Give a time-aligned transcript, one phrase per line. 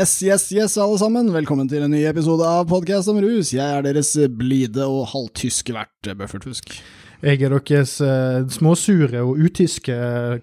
[0.00, 1.26] Yes, yes, yes, alle sammen.
[1.34, 3.50] Velkommen til en ny episode av Podcast om rus.
[3.52, 6.72] Jeg er deres blide og halvtyske vert, Buffert Fusk.
[7.20, 9.96] Jeg er deres eh, småsure og utyske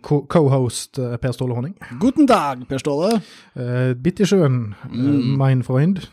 [0.05, 1.73] co- co-host uh, Per Ståle Honning.
[2.03, 3.15] Guten Tag, Per Ståle.
[3.57, 5.37] Eh, Bitte schön, uh, Mm.
[5.41, 6.03] mein Freund.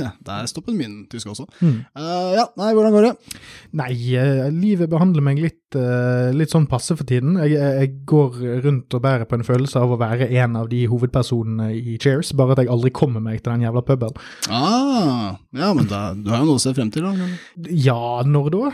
[0.26, 1.46] Der stoppet min tysk også.
[1.60, 1.78] Mm.
[1.96, 3.40] Uh, ja, nei, hvordan går det?
[3.80, 7.36] Nei, eh, livet behandler meg litt, uh, litt sånn passe for tiden.
[7.44, 10.84] Jeg, jeg går rundt og bærer på en følelse av å være en av de
[10.90, 14.20] hovedpersonene i Cheers, bare at jeg aldri kommer meg til den jævla puben.
[14.50, 17.30] Ah, ja, men da, du har jo noe å se frem til, da.
[17.70, 18.72] Ja, når da?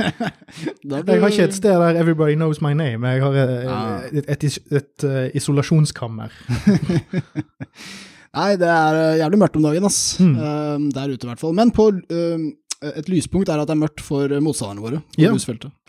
[0.90, 3.06] da Jeg har ikke et sted der everybody knows my name.
[3.08, 3.38] Jeg har
[3.70, 4.00] Ah.
[4.12, 6.30] et, et, et, eh, isolasjonskammer.
[8.36, 10.00] Nei, det er eh, jævlig mørkt om dagen, ass.
[10.22, 10.34] Mm.
[10.38, 11.54] Eh, der ute, i hvert fall.
[11.58, 12.44] Men på eh,
[12.80, 15.32] et lyspunkt er at det er mørkt for motstanderne våre Ja.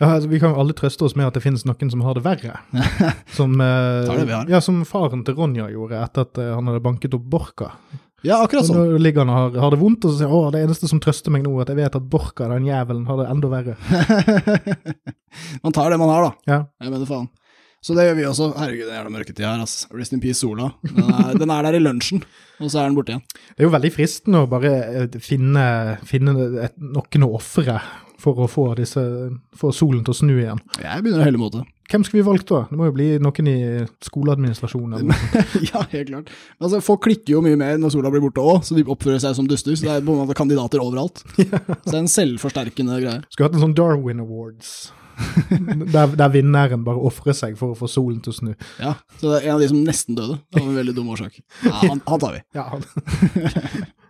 [0.02, 2.18] Ja, altså, vi kan jo alle trøste oss med at det finnes noen som har
[2.18, 2.58] det verre.
[3.38, 4.40] Som, eh, Det.
[4.52, 7.72] Ja, som faren til Ronja gjorde etter at eh, han hadde banket opp Borka.
[8.22, 8.78] Ja, akkurat sånn.
[8.78, 10.90] Nå ligger han og har, har det vondt, og så sier han å, det eneste
[10.90, 13.74] som trøster meg nå, at jeg vet at Borka, den jævelen, har det enda verre.
[15.64, 16.32] man tar det man har, da.
[16.46, 16.58] Ja.
[16.84, 17.26] Jeg mener faen.
[17.82, 18.46] Så det gjør vi også.
[18.60, 19.88] Herregud, det er jævla mørketid her, ass.
[19.90, 20.70] Rest in peace, sola.
[20.86, 22.22] Den er, den er der i lunsjen,
[22.62, 23.26] og så er den borte igjen.
[23.34, 25.66] Det er jo veldig fristende å bare eh, finne,
[26.06, 26.36] finne
[26.68, 27.80] et, noen å ofre
[28.22, 29.02] for å få, disse,
[29.58, 30.62] få solen til å snu igjen.
[30.78, 31.64] Jeg begynner å helle mot det.
[31.90, 32.62] Hvem skulle vi valgt da?
[32.70, 33.56] Det må jo bli noen i
[34.06, 34.94] skoleadministrasjonen.
[35.00, 35.42] eller noe.
[35.72, 36.32] ja, helt klart.
[36.62, 39.34] Altså, folk klikker jo mye mer når sola blir borte òg, så de oppfører seg
[39.36, 39.74] som duster.
[39.74, 41.24] Så det er på en måte kandidater overalt.
[41.34, 43.20] Så det er en selvforsterkende greie.
[43.34, 44.92] Skulle hatt en sånn Darwin Awards.
[45.94, 48.52] der, der vinneren bare ofrer seg for å få solen til å snu.
[48.82, 51.40] Ja, Så det er en av de som nesten døde, av en veldig dum årsak.
[51.64, 52.44] Ja, han, han tar vi.
[52.58, 53.90] Ja, han-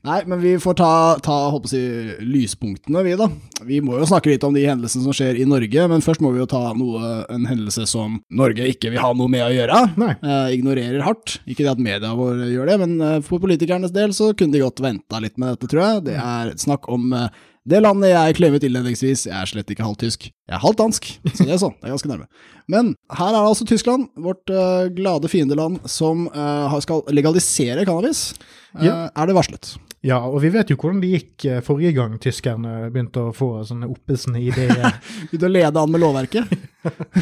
[0.00, 0.90] Nei, men vi får ta,
[1.20, 3.26] ta håper jeg, lyspunktene, vi da.
[3.68, 6.30] Vi må jo snakke litt om de hendelsene som skjer i Norge, men først må
[6.32, 9.82] vi jo ta noe, en hendelse som Norge ikke vil ha noe med å gjøre.
[10.00, 11.34] Eh, ignorerer hardt.
[11.44, 14.64] Ikke det at media vår gjør det, men eh, for politikernes del så kunne de
[14.64, 16.06] godt venta litt med dette, tror jeg.
[16.08, 17.28] Det er snakk om eh,
[17.70, 19.26] det landet jeg klemmet innledningsvis.
[19.28, 20.28] Jeg er slett ikke halvtysk.
[20.30, 21.76] Jeg er halvt dansk, så det er sånn.
[21.78, 22.26] Det er ganske nærme.
[22.70, 28.32] Men her er det altså Tyskland, vårt uh, glade fiendeland, som uh, skal legalisere cannabis.
[28.74, 28.96] Uh, Ja.
[29.18, 29.72] Er det varslet?
[30.00, 33.50] Ja, og vi vet jo hvordan det gikk eh, forrige gang tyskerne begynte å få
[33.68, 34.94] sånne oppesende ideer.
[35.28, 36.54] Begynte å lede an med lovverket.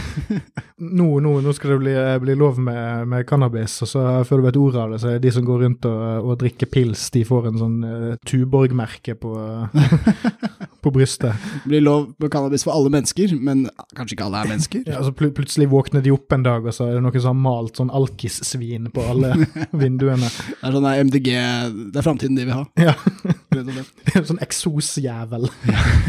[1.01, 4.47] nå, nå, nå skal det bli, bli lov med, med cannabis, og så før du
[4.47, 7.09] vet ordet av det, så er det de som går rundt og, og drikker pils,
[7.17, 9.35] de får en sånn uh, Tuborg-merke på,
[10.89, 11.37] på brystet.
[11.63, 13.67] Det blir lov med cannabis for alle mennesker, men
[13.97, 14.85] kanskje ikke alle er mennesker.
[14.89, 17.35] Ja, så pl plutselig våkner de opp en dag, og så er det noen som
[17.35, 19.35] har malt sånn alkissvin på alle
[19.83, 20.31] vinduene.
[20.31, 21.29] Det er sånn MDG
[21.93, 22.65] Det er framtiden de vil ha.
[22.81, 22.97] Ja,
[24.31, 25.49] sånn eksosjævel.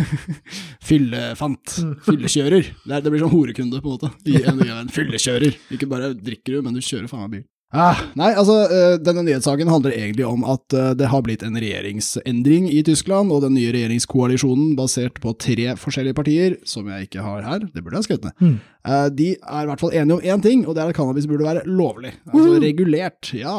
[0.90, 1.78] Fyllefant.
[2.08, 2.74] Fyllekjører.
[2.86, 4.12] Det, er, det blir sånn horekunde, på en måte.
[4.30, 4.92] I MDG-en.
[4.96, 5.58] Fyllekjører.
[5.76, 7.48] Ikke bare drikker du, men du kjører faen meg bil.
[7.70, 11.54] Ah, nei, altså, eh, denne nyhetssaken handler egentlig om at eh, det har blitt en
[11.54, 17.22] regjeringsendring i Tyskland, og den nye regjeringskoalisjonen, basert på tre forskjellige partier, som jeg ikke
[17.22, 18.58] har her, det burde jeg ha skrevet ned, Mm.
[18.88, 21.28] Eh, de er i hvert fall enige om én ting, og det er at cannabis
[21.28, 22.14] burde være lovlig.
[22.32, 23.32] Altså regulert.
[23.36, 23.58] Ja,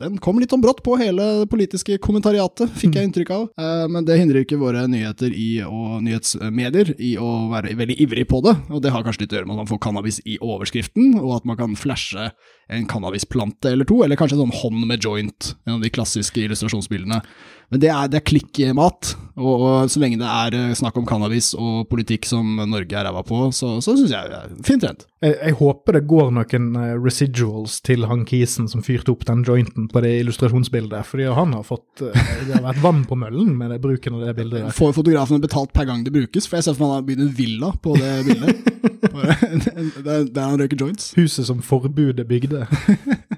[0.00, 3.48] den kom litt om brått på hele det politiske kommentariatet, fikk jeg inntrykk av.
[3.58, 8.28] Eh, men det hindrer ikke våre nyheter i, og nyhetsmedier i å være veldig ivrig
[8.30, 8.54] på det.
[8.70, 11.40] Og det har kanskje litt å gjøre med at man får cannabis i overskriften, og
[11.40, 12.30] at man kan flashe
[12.70, 16.46] en cannabisplante eller to, eller kanskje en sånn hånd med joint, en av de klassiske
[16.46, 17.20] illustrasjonsbildene.
[17.72, 21.06] Men det er, det er klikkmat, og, og så lenge det er eh, snakk om
[21.08, 24.76] cannabis og politikk som Norge er ræva på, så, så syns jeg det er fint
[24.76, 25.04] fin trend.
[25.24, 29.44] Jeg, jeg håper det går noen eh, residuals til han kisen som fyrte opp den
[29.46, 33.54] jointen på det illustrasjonsbildet, fordi han har fått eh, Det har vært vann på møllen
[33.58, 34.68] med det, bruken av det bildet.
[34.76, 36.48] Får fotografene betalt per gang det brukes?
[36.48, 38.72] For jeg ser for meg han har bygd en villa på det bildet.
[40.34, 41.12] Der han røyker joints.
[41.16, 42.66] Huset som forbudet bygde.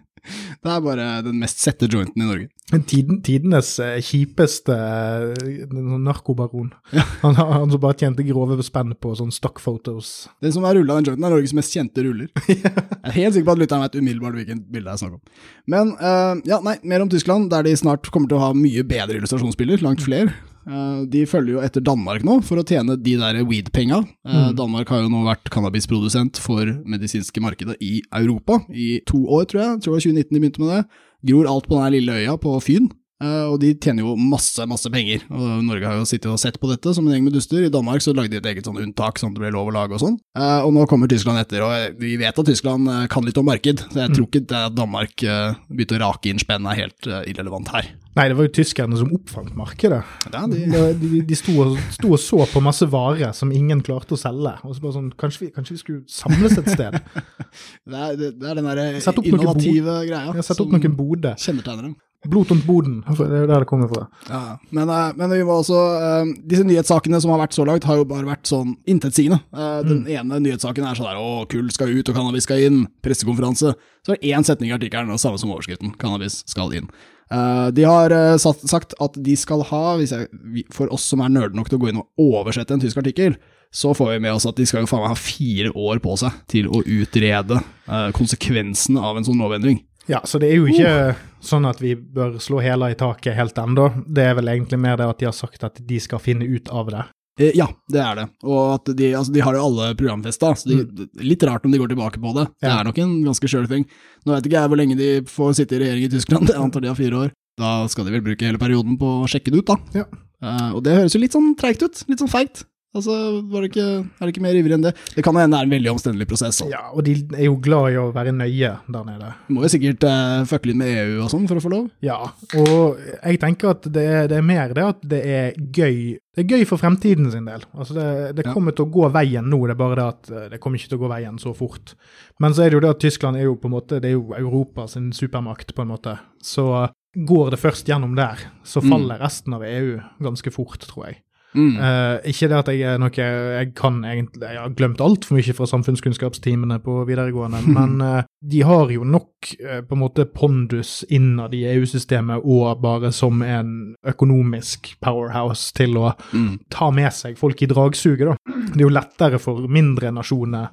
[0.58, 2.48] Det er bare den mest sette jointen i Norge.
[2.90, 6.72] Tiden, tidenes eh, kjipeste eh, narkobaron.
[7.22, 10.28] Han, han som bare tjente grove spenn på sånn stockphotos.
[10.44, 12.28] Den som har rulla den jointen, er Norges mest kjente ruller.
[12.48, 15.48] Jeg er helt sikker på at lytteren vet umiddelbart hvilket bilde det er snakk om.
[15.70, 18.84] Men uh, ja, nei, mer om Tyskland, der de snart kommer til å ha mye
[18.86, 20.34] bedre illustrasjonsbilder, langt flere.
[20.68, 24.02] Eh, de følger jo etter Danmark nå, for å tjene de der weed-penga.
[24.28, 24.54] Mm.
[24.58, 29.62] Danmark har jo nå vært cannabisprodusent for medisinske markedet i Europa i to år, tror
[29.62, 29.74] jeg.
[29.74, 31.04] Jeg tror det var 2019 de begynte med det.
[31.28, 32.90] Gror alt på den lille øya på Fyn.
[33.18, 35.24] Eh, og de tjener jo masse, masse penger.
[35.32, 37.64] Og Norge har jo sittet og sett på dette som en gjeng med duster.
[37.66, 39.74] I Danmark så lagde de et eget sånn unntak, sånn at det ble lov å
[39.74, 40.18] lage og sånn.
[40.38, 43.48] Eh, og nå kommer Tyskland etter, og vi vet at Tyskland eh, kan litt om
[43.48, 46.82] marked, så jeg tror ikke det at Danmark eh, begynte å rake inn spenn er
[46.84, 47.90] helt eh, irrelevant her.
[48.16, 50.00] Nei, det var jo tyskerne som oppfant markedet.
[50.32, 50.64] Ja, de,
[50.98, 54.56] De, de, sto, og, sto og så på masse varer som ingen klarte å selge.
[54.64, 56.98] Og så bare sånn, kanskje vi, kanskje vi skulle samles et sted?
[57.92, 61.34] det, er, det, er den opp noen innovative greia ja, sett opp noen bode.
[61.38, 61.96] kjennetegner dem.
[62.26, 64.08] Blot Boden, det er der det kommer fra.
[64.26, 67.86] Ja, men, eh, men vi må også eh, Disse nyhetssakene som har vært så langt,
[67.86, 69.38] har jo bare vært sånn intetsigende.
[69.54, 72.80] Den Den ene nyhetssaken er sånn der Å, kull skal ut, og cannabis skal inn.
[73.06, 73.76] Pressekonferanse.
[74.02, 75.94] Så er det én setning i artikkelen, og samme som overskriften.
[76.00, 76.90] Cannabis skal inn.
[77.30, 80.28] Eh, de har eh, satt, sagt at de skal ha, jeg,
[80.74, 83.36] for oss som er nerder nok til å gå inn og oversette en tysk artikkel,
[83.70, 86.16] så får vi med oss at de skal jo faen meg ha fire år på
[86.20, 89.82] seg til å utrede eh, konsekvensene av en sånn lovendring.
[90.08, 93.58] Ja, så det er jo ikke sånn at vi bør slå hæla i taket helt
[93.60, 93.90] ennå.
[94.08, 96.70] Det er vel egentlig mer det at de har sagt at de skal finne ut
[96.72, 97.02] av det.
[97.38, 98.26] Eh, Ja, det er det.
[98.44, 101.80] Og at de, altså, de har jo alle programfesta, så de, litt rart om de
[101.80, 102.48] går tilbake på det.
[102.60, 103.86] Det er nok en ganske sure ting.
[104.26, 106.84] Nå vet ikke jeg hvor lenge de får sitte i regjering i Tyskland, jeg antar
[106.84, 107.34] de har fire år.
[107.58, 109.78] Da skal de vel bruke hele perioden på å sjekke det ut, da.
[110.02, 110.08] Ja.
[110.38, 112.62] Uh, og det høres jo litt sånn treigt ut, litt sånn feigt.
[112.96, 113.12] Altså,
[113.52, 114.94] var det ikke, er det ikke mer ivrig enn det?
[115.14, 116.62] Det kan hende det er en veldig omstendelig prosess.
[116.64, 116.70] Også.
[116.72, 119.28] Ja, og de er jo glad i å være nøye der nede.
[119.46, 121.90] Du må jo sikkert uh, fucke litt med EU og sånn for å få lov.
[122.02, 122.16] Ja,
[122.56, 126.16] og jeg tenker at det det er mer det at det er gøy.
[126.38, 127.62] Det er gøy for fremtiden sin del.
[127.76, 128.08] Altså det,
[128.38, 128.52] det Ja.
[128.56, 130.88] kommer til å gå veien nå, det er bare det at eh, det kommer ikke
[130.94, 131.92] til å gå veien så fort.
[132.40, 134.16] Men så er det jo det at Tyskland er jo på en måte, det er
[134.16, 136.16] jo Europas supermakt, på en måte.
[136.42, 138.90] Så går det først gjennom der, så Mm.
[138.90, 141.22] faller resten av EU ganske fort, tror jeg.
[141.58, 141.74] Mm.
[141.80, 145.54] Uh, ikke det at jeg er noe Jeg kan egentlig Jeg har glemt altfor mye
[145.56, 151.00] fra samfunnskunnskapstimene på videregående, men uh, de har jo nok uh, på en måte pondus
[151.10, 153.72] innad i EU-systemet og bare som en
[154.06, 156.58] økonomisk powerhouse til å Mm.
[156.70, 158.34] ta med seg folk i dragsuget, da.
[158.68, 160.68] Det er jo lettere for mindre nasjoner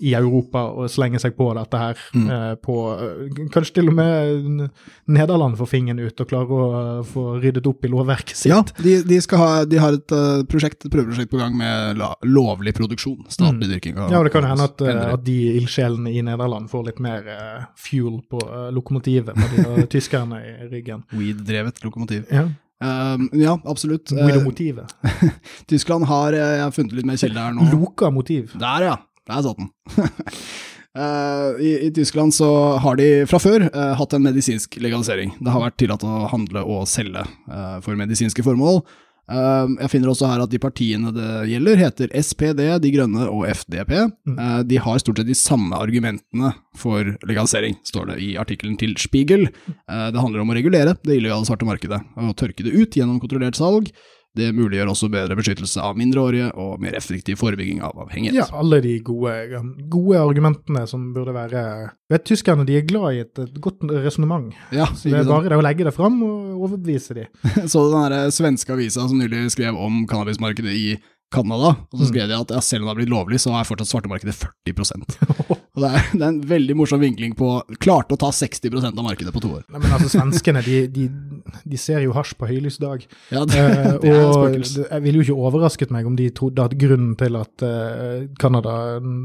[0.00, 1.98] i Europa og slenge seg på dette her.
[2.14, 2.26] Mm.
[2.30, 4.68] eh, på, eh, kanskje til og med
[5.08, 8.52] Nederland får fingeren ut og klarer å eh, få ryddet opp i lovverket sitt.
[8.52, 12.12] Ja, de, de, ha, de har et eh, prosjekt, et prøveprosjekt på gang med la,
[12.26, 13.24] lovlig produksjon.
[13.28, 13.96] Statlig dyrking.
[13.98, 14.12] av- Mm.
[14.12, 14.80] Ja, og det kan hende at,
[15.18, 19.64] at de ildsjelene i Nederland får litt mer uh, fuel på uh, lokomotivet med de
[19.66, 21.02] uh, tyskerne i ryggen.
[21.12, 22.24] Weed-drevet lokomotiv.
[22.32, 22.46] Ja,
[22.78, 24.12] Um, ja, absolutt.
[25.66, 27.64] Tyskland har Jeg har funnet litt mer kilder her nå.
[27.72, 28.52] Loka-motiv.
[28.54, 28.92] Der, ja.
[29.28, 29.70] Der satt den.
[31.62, 32.48] I, I Tyskland så
[32.82, 35.34] har de fra før eh, hatt en medisinsk legalisering.
[35.38, 38.80] Det har vært tillatt å handle og selge eh, for medisinske formål.
[39.28, 43.44] Eh, jeg finner også her at de partiene det gjelder, heter SPD, De Grønne og
[43.52, 43.94] FDP.
[44.00, 48.96] Eh, de har stort sett de samme argumentene for legalisering, står det i artikkelen til
[49.00, 49.50] Spiegel.
[49.68, 53.20] Eh, det handler om å regulere det illegale svarte markedet og tørke det ut gjennom
[53.22, 53.92] kontrollert salg.
[54.38, 58.38] Det muliggjør også bedre beskyttelse av mindreårige og mer effektiv forebygging av avhengighet.
[58.38, 59.34] Ja, alle de gode,
[59.92, 61.64] gode argumentene som burde være
[62.08, 64.48] Vet tyskerne de er glad i et, et godt resonnement.
[64.72, 67.26] Ja, Så det er bare det å legge det fram og overbevise de.
[67.68, 70.88] Så den der svenske avisa som nylig skrev om cannabismarkedet i
[71.34, 72.08] Canada, og så Mm.
[72.08, 74.32] skrev de at ja, selv om det har blitt lovlig, så er fortsatt svartemarkedet
[74.64, 74.72] 40
[75.78, 79.06] Og det er, det er en veldig morsom vinkling på Klarte å ta 60% av
[79.06, 79.62] markedet på to år.
[79.70, 81.06] Nei, men altså, svenskene de, de,
[81.62, 83.04] de ser jo hasj på høylys dag.
[83.34, 86.62] Ja, det, Eh, det uh, og jeg ville jo ikke overrasket meg om de trodde
[86.64, 89.18] at grunnen til at eh, Canada mm,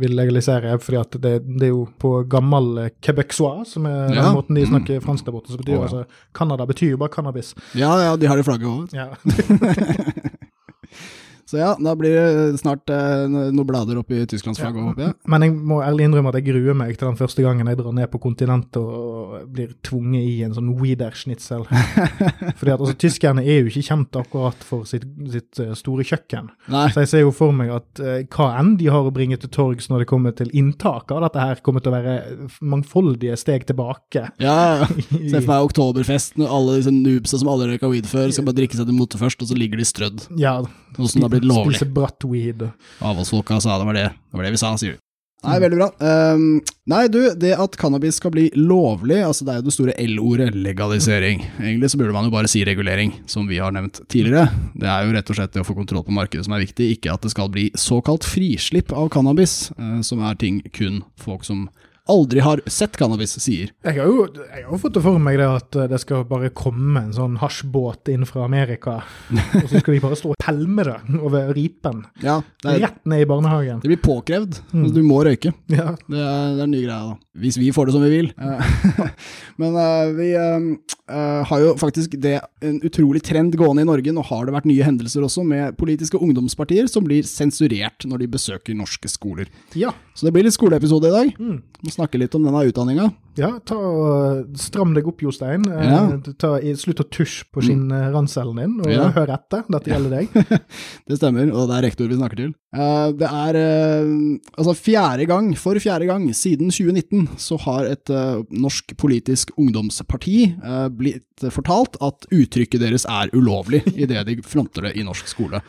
[0.00, 4.26] vil legalisere, er fordi at det, det er jo på gammel quebecois, som er Ja.
[4.28, 4.70] den måten de Mm.
[4.72, 5.84] snakker fransk der borte, så betyr oh, ja.
[5.88, 7.54] altså Canada betyr jo bare cannabis.
[7.76, 8.94] Ja, ja, de har det flagget òg.
[8.96, 9.10] Ja.
[11.48, 15.14] Så ja, da blir det snart eh, noen blader opp i Tysklands flagg, håper jeg.
[15.28, 17.96] Men jeg må ærlig innrømme at jeg gruer meg til den første gangen jeg drar
[17.96, 21.66] ned på kontinentet og blir tvunget i en sånn Wiederschnitzel.
[22.58, 26.48] Fordi at altså, tyskerne er jo ikke kjent akkurat for sitt, sitt eh, store kjøkken.
[26.72, 29.36] Nei, Så jeg ser jo for meg at eh, hva enn de har å bringe
[29.40, 32.16] til torgs når det kommer til inntak av dette her, kommer til å være
[32.64, 34.30] mangfoldige steg tilbake.
[34.40, 34.88] ja, ja.
[35.34, 38.58] Se for meg oktoberfest når alle disse noobsa som aldri røyka weed før, skal bare
[38.62, 40.26] drikke seg til mote først, og så ligger de strødd.
[40.40, 40.56] Ja,
[40.94, 41.78] Sånn som har blitt lovlig.
[41.78, 42.68] spise bratt weed.
[43.00, 44.10] Avholdsfolka sa det var det.
[44.14, 45.04] Det var det vi sa, sier du.
[45.44, 45.88] Nei, veldig bra.
[46.00, 46.44] Um,
[46.88, 50.48] nei, du, det at cannabis skal bli lovlig, altså det er jo det store L-ordet,
[50.56, 51.44] legalisering.
[51.60, 54.48] Egentlig så burde man jo bare si regulering, som vi har nevnt tidligere.
[54.72, 56.94] Det er jo rett og slett det å få kontroll på markedet som er viktig,
[56.96, 61.44] ikke at det skal bli såkalt frislipp av cannabis, uh, som er ting kun folk
[61.46, 61.66] som
[62.10, 63.70] aldri har sett cannabis, sier.
[63.84, 66.26] Jeg har jo jeg har jo fått det for meg det at eh, det skal
[66.28, 68.98] bare komme en sånn hasjbåt inn fra Amerika,
[69.62, 72.04] og så skal de bare stå og pælme det over ripen.
[72.24, 73.80] Ja, det, er, Rett ned i barnehagen.
[73.82, 74.60] det blir påkrevd.
[74.74, 75.54] Altså, du må røyke.
[75.72, 75.94] Ja.
[76.04, 77.20] Det er, det er den nye greia, da.
[77.40, 78.28] Hvis vi får det som vi vil.
[78.38, 79.08] Eh,
[79.60, 84.14] Men uh, vi eh, har jo faktisk det en utrolig trend gående i Norge.
[84.14, 88.30] Nå har det vært nye hendelser også, med politiske ungdomspartier som blir sensurert når de
[88.36, 89.50] besøker norske skoler.
[89.74, 89.94] ja.
[90.14, 91.30] Så det blir litt skoleepisode i dag.
[91.42, 91.56] Mm.
[91.94, 93.04] Snakke litt om denne utdanninga.
[93.38, 93.76] Ja, ta
[94.58, 95.62] Stram deg opp, Jostein.
[95.70, 96.00] Eh, Ja.
[96.38, 99.08] Ta, slutt å tusje på skinnranselen din, og Ja.
[99.14, 99.62] hør etter.
[99.70, 100.28] Dette gjelder deg.
[101.08, 102.54] Det stemmer, og det er rektor vi snakker til.
[102.74, 108.10] Eh, Det er eh, altså fjerde gang, for fjerde gang siden 2019, så har et
[108.10, 114.82] eh, norsk politisk ungdomsparti eh, blitt fortalt at uttrykket deres er ulovlig idet de fronter
[114.88, 115.62] det i norsk skole.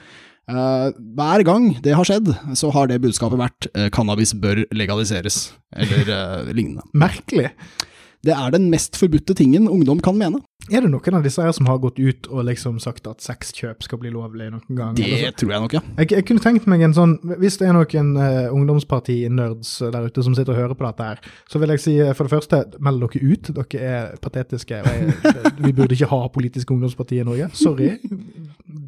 [0.45, 5.49] Eh, hver gang det har skjedd, så har det budskapet vært eh, cannabis bør legaliseres,
[5.73, 6.85] eller eh, lignende.
[6.93, 7.49] Merkelig.
[8.25, 10.39] Det er den mest forbudte tingen ungdom kan mene.
[10.73, 13.85] Er det noen av disse her som har gått ut og liksom sagt at sexkjøp
[13.85, 14.95] skal bli lovlig noen gang?
[14.97, 15.81] Det tror jeg nok, ja.
[15.99, 20.25] Jeg, jeg kunne tenkt meg en sånn Hvis det er noen uh, ungdomsparti-nerds der ute
[20.25, 23.05] som sitter og hører på dette her, så vil jeg si for det første, meld
[23.05, 23.53] dere ut.
[23.59, 24.81] Dere er patetiske.
[24.81, 27.53] og jeg, Vi burde ikke ha politiske ungdomspartier i Norge.
[27.61, 27.93] Sorry.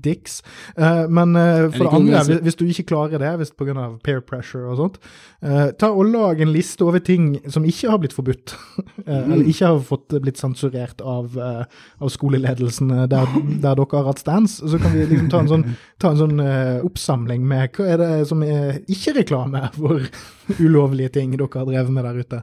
[0.07, 0.39] Dicks.
[0.77, 3.87] Eh, men eh, for det andre, hvis, hvis du ikke klarer det hvis pga.
[4.05, 4.97] peer pressure og sånt,
[5.43, 8.55] eh, ta og lag en liste over ting som ikke har blitt forbudt.
[9.07, 13.27] Eller ikke har fått blitt sensurert av, av skoleledelsen der,
[13.61, 14.57] der dere har hatt stands.
[14.63, 15.65] Så kan vi liksom ta en sånn,
[16.01, 16.41] ta en sånn
[16.87, 20.03] oppsamling med hva er det som er ikke-reklame for
[20.63, 22.41] ulovlige ting dere har drevet med der ute.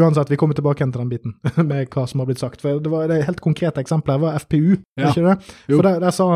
[0.00, 1.36] Uansett, vi kommer tilbake igjen til den biten
[1.70, 2.62] med hva som har blitt sagt.
[2.64, 5.10] For det var det helt konkrete eksempelet her var FPU, Ja.
[5.10, 5.36] ikke det?
[5.70, 6.26] For der, der sa,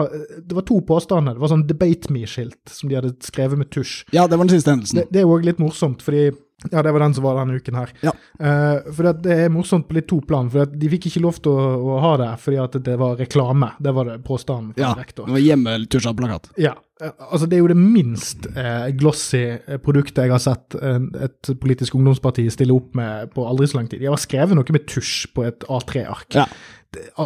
[0.55, 1.35] Det var to påstander.
[1.35, 4.05] Det var sånn debate me-skilt som de hadde skrevet med tusj.
[4.15, 5.01] Ja, det var den siste hendelsen.
[5.03, 6.29] Det, det er òg litt morsomt, fordi
[6.71, 7.91] ja, det var den som var denne uken her.
[8.05, 8.13] Ja.
[8.39, 10.49] Uh, for det, er morsomt på litt to plan.
[10.53, 13.73] For de fikk ikke lov til å, å ha det fordi at det var reklame.
[13.83, 15.27] Det var det påstanden Ja, rektor.
[15.29, 16.49] det var hjemmetusja plakat.
[16.61, 20.79] Ja, eh, altså det er jo det minst eh, glossy eh, produktet jeg har sett
[20.79, 24.01] eh, et politisk ungdomsparti stille opp med på aldri så lang tid.
[24.07, 26.31] De har skrevet noe med tusj på et A3-ark.
[26.39, 26.49] Ja.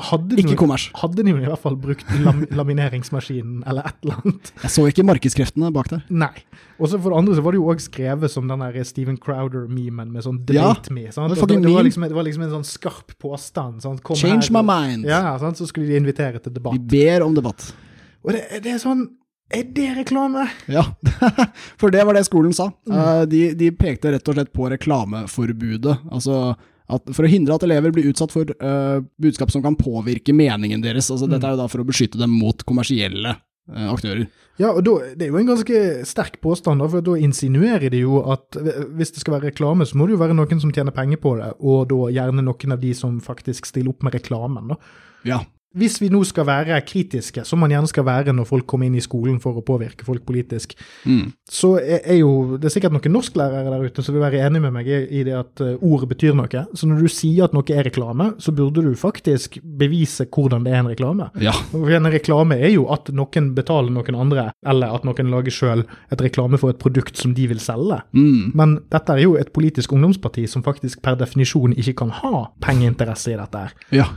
[0.08, 0.86] Hadde de Ikke noe- kommers.
[1.00, 4.52] Hadde de i hvert fall brukt lam lamineringsmaskinen eller et eller annet?
[4.64, 6.02] Jeg så ikke markedskreftene bak der.
[6.10, 6.32] Nei.
[6.78, 9.18] Og så for det andre så var det jo òg skrevet som den der Steven
[9.20, 11.08] Crowder-memen med sånn Ja, me.
[11.12, 11.34] Sant?
[11.34, 13.82] det det, det, var liksom, det var liksom en sånn skarp påstand.
[14.14, 15.06] Change her, my mind.
[15.08, 15.58] Ja, sant?
[15.60, 16.76] Så skulle de invitere til debatt.
[16.78, 17.70] Vi ber om debatt.
[18.24, 19.06] Og det, det er sånn
[19.48, 20.42] Er det reklame?
[20.68, 20.82] Ja,
[21.80, 22.66] for det var det skolen sa.
[22.84, 25.94] Eh, de, de pekte rett og slett på reklameforbudet.
[26.12, 26.54] Altså
[26.88, 30.82] at for å hindre at elever blir utsatt for uh, budskap som kan påvirke meningen
[30.84, 31.10] deres.
[31.12, 34.24] Altså, Dette er jo da for å beskytte dem mot kommersielle uh, aktører.
[34.58, 38.00] Ja, og da, det er jo en ganske sterk påstand, da, for da insinuerer de
[38.02, 40.96] jo at hvis det skal være reklame, så må det jo være noen som tjener
[40.96, 44.72] penger på det, og da gjerne noen av de som faktisk stiller opp med reklamen.
[44.72, 44.80] da.
[45.28, 45.44] Ja.
[45.76, 48.94] Hvis vi nå skal være kritiske, som man gjerne skal være når folk kommer inn
[48.96, 50.72] i skolen for å påvirke folk politisk,
[51.04, 51.32] Mm.
[51.50, 54.72] så er, jo det er sikkert noen norsklærere der ute som vil være enig med
[54.72, 56.62] meg i, i det at eh, ordet betyr noe.
[56.74, 60.72] Så når du sier at noe er reklame, så burde du faktisk bevise hvordan det
[60.72, 61.28] er en reklame.
[61.40, 61.52] ja.
[61.70, 65.84] For En reklame er jo at noen betaler noen andre, eller at noen lager sjøl
[66.12, 68.00] et reklame for et produkt som de vil selge.
[68.16, 68.52] Mm.
[68.56, 73.34] Men dette er jo et politisk ungdomsparti som faktisk per definisjon ikke kan ha pengeinteresse
[73.34, 73.76] i dette her.
[73.92, 74.08] ja.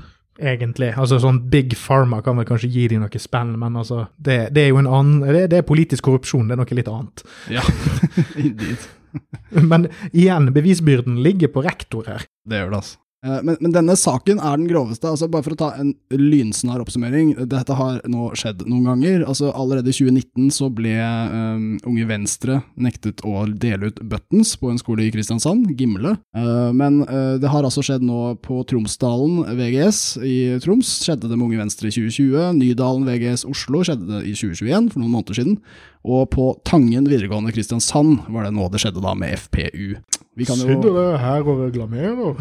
[0.42, 0.90] Egentlig.
[0.98, 4.66] Altså sånn Big Pharma kan vel kanskje gi dem noe spenn, men altså, det, det
[4.66, 7.24] er jo en annen det, det er politisk korrupsjon, det er noe litt annet.
[7.54, 7.66] Ja.
[8.42, 8.90] Indeed.
[9.72, 12.24] Men igjen, bevisbyrden ligger på rektor her.
[12.48, 12.98] Det gjør det, altså.
[13.26, 15.10] Eh, Men, men denne saken er den groveste.
[15.10, 17.36] altså Bare for å ta en lynsnar oppsummering.
[17.50, 19.26] Dette har nå skjedd noen ganger.
[19.28, 24.72] altså Allerede i 2019 så ble um, Unge Venstre nektet å dele ut buttons på
[24.72, 26.16] en skole i Kristiansand, Gimle.
[26.36, 30.98] Uh, men uh, det har altså skjedd nå på Tromsdalen VGS i Troms.
[31.06, 32.58] Skjedde det med Unge Venstre i 2020.
[32.58, 35.60] Nydalen VGS Oslo skjedde det i 2021, for noen måneder siden.
[36.08, 40.00] Og på Tangen videregående Kristiansand var det nå det skjedde da med FPU.
[40.38, 40.66] Vi kan jo...
[40.72, 42.36] Sitter det her og reklamerer?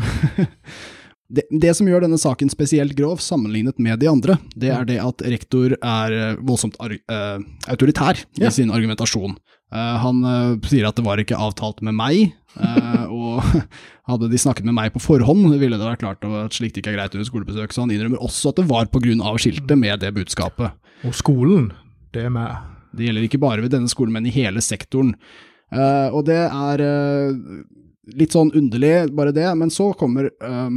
[1.31, 4.97] Det, det som gjør denne saken spesielt grov sammenlignet med de andre, det er det
[4.99, 7.37] at rektor er eh, voldsomt eh,
[7.71, 8.51] autoritær i Ja.
[8.51, 9.37] sin argumentasjon.
[9.71, 12.33] Uh, han uh, sier at det var ikke avtalt med meg,
[13.07, 13.47] og
[14.11, 16.99] hadde de snakket med meg på forhånd, ville det vært klart at slikt ikke er
[16.99, 20.03] greit under skolebesøk, så han innrømmer også at det var på grunn av skiltet med
[20.03, 20.75] det budskapet.
[21.07, 21.71] Og skolen,
[22.11, 22.80] det er med.
[22.97, 25.15] Det gjelder ikke bare ved denne skolen, men i hele sektoren.
[25.71, 27.61] Uh, og det er uh,
[28.19, 30.71] litt sånn underlig, bare det, men så kommer uh,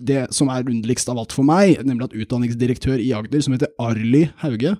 [0.00, 3.70] det som er underligst av alt for meg, nemlig at utdanningsdirektør i Agder, som heter
[3.82, 4.76] Arli Hauge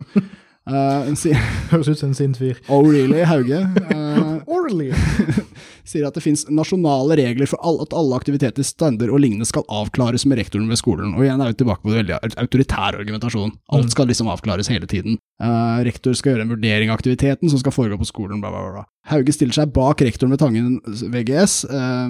[0.67, 1.33] eh,
[1.73, 2.59] Høres ut som en sint fyr.
[2.73, 3.67] Oh really, Hauge?
[4.47, 4.93] Orally!
[5.89, 10.25] sier at det finnes nasjonale regler for at alle aktiviteter, stander og lignende skal avklares
[10.29, 11.17] med rektoren ved skolen.
[11.17, 13.55] Og igjen er vi tilbake på det veldig autoritær argumentasjon.
[13.75, 15.19] Alt skal liksom avklares hele tiden.
[15.43, 18.65] Uh, rektor skal gjøre en vurdering av aktiviteten som skal foregå på skolen, bla, bla,
[18.79, 18.87] bla.
[19.11, 22.09] Hauge stiller seg bak rektoren ved Tangen VGS, uh,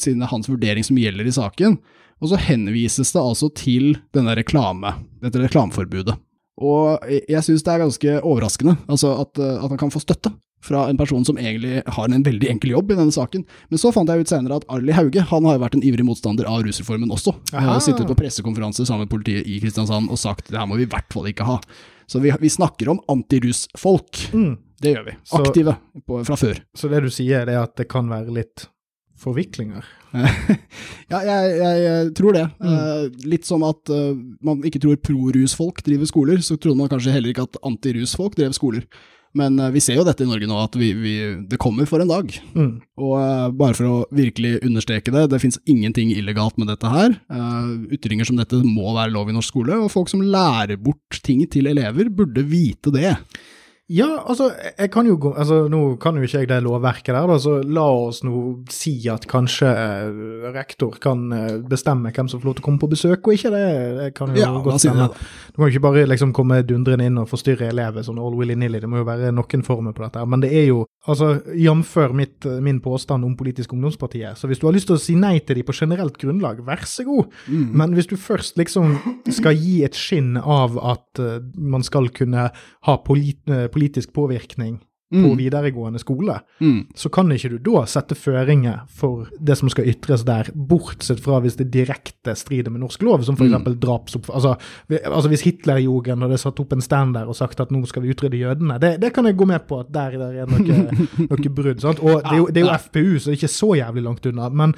[0.00, 1.80] siden det er hans vurdering som gjelder i saken.
[2.20, 4.92] Og så henvises det altså til denne reklame,
[5.24, 6.18] dette reklameforbudet.
[6.60, 10.82] Og jeg syns det er ganske overraskende altså at, at han kan få støtte fra
[10.90, 13.46] en person som egentlig har en veldig enkel jobb i denne saken.
[13.72, 16.04] Men så fant jeg ut senere at Arli Hauge han har jo vært en ivrig
[16.04, 17.32] motstander av rusreformen også.
[17.54, 17.76] Aha.
[17.76, 20.84] Har sittet på pressekonferanse sammen med politiet i Kristiansand og sagt det her må vi
[20.84, 21.56] i hvert fall ikke ha.
[22.10, 24.26] Så vi, vi snakker om antirusfolk.
[24.34, 24.58] Mm.
[24.80, 25.16] Det gjør vi.
[25.38, 26.60] Aktive så, på, fra før.
[26.76, 28.66] Så det du sier, er at det kan være litt
[29.20, 29.86] forviklinger?
[31.12, 32.46] ja, jeg, jeg, tror det.
[32.58, 32.72] Mm.
[32.74, 34.12] Uh, litt som at uh,
[34.44, 38.54] man ikke tror pro-rusfolk driver skoler, så trodde man kanskje heller ikke at antirusfolk drev
[38.56, 38.86] skoler.
[39.38, 41.14] Men uh, vi ser jo dette i Norge nå, at vi, vi,
[41.50, 42.34] det kommer for en dag.
[42.56, 42.72] Mm.
[43.02, 47.14] Og bare for å virkelig understreke det, det fins ingenting illegalt med dette her.
[47.94, 51.46] ytringer som dette må være lov i norsk skole, og folk som lærer bort ting
[51.50, 53.14] til elever, burde vite det.
[53.90, 57.38] Ja, altså, jeg kan jo altså, nå kan jo ikke jeg det lovverket der, da,
[57.42, 60.20] så la oss nå si at kanskje eh,
[60.54, 63.50] rektor kan eh, bestemme hvem som får lov til å komme på besøk, og ikke
[63.50, 63.64] det.
[63.98, 65.08] det kan jo ja, godt stemme.
[65.50, 68.78] Du kan jo ikke bare liksom komme dundrende inn og forstyrre elever sånn all willy-nilly,
[68.84, 70.22] det må jo være noen former på dette.
[70.22, 71.96] Men det er jo, altså, jf.
[72.60, 75.60] min påstand om Politisk Ungdomspartiet, så hvis du har lyst til å si nei til
[75.60, 77.32] dem på generelt grunnlag, vær så god.
[77.48, 77.70] Mm.
[77.80, 78.98] Men hvis du først liksom
[79.30, 84.80] skal gi et skinn av at uh, man skal kunne ha polit, uh, politisk påvirkning
[85.14, 85.24] mm.
[85.24, 86.78] på videregående skole, mm.
[86.94, 91.40] så kan ikke du da sette føringer for det som skal ytres der, bortsett fra
[91.42, 93.56] hvis det direkte strider med norsk lov, som f.eks.
[93.56, 93.68] Mm.
[93.82, 94.30] drapsopp...
[94.34, 94.56] Altså,
[95.00, 98.14] altså, hvis Hitlerjugend hadde satt opp en stand der og sagt at nå skal vi
[98.14, 100.98] utrydde jødene, det, det kan jeg gå med på at der, der er noe,
[101.30, 101.80] noe brudd.
[101.82, 102.02] sant?
[102.02, 104.28] Og det er, jo, det er jo FPU, så det er ikke så jævlig langt
[104.30, 104.50] unna.
[104.62, 104.76] Men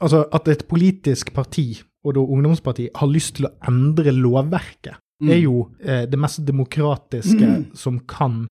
[0.00, 1.70] altså, at et politisk parti
[2.02, 5.30] og da ungdomsparti har lyst til å endre lovverket mm.
[5.30, 7.68] er jo eh, det mest demokratiske mm.
[7.84, 8.44] som kan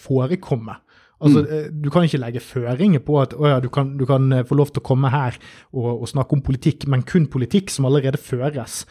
[0.00, 0.76] forekomme.
[1.16, 1.46] Altså, mm.
[1.50, 4.58] Eh, du kan ikke legge føringer på at ja, du, kan, du, kan, eh, få
[4.58, 5.38] lov til å komme her
[5.72, 8.82] og, og, snakke om politikk, men kun politikk som allerede føres.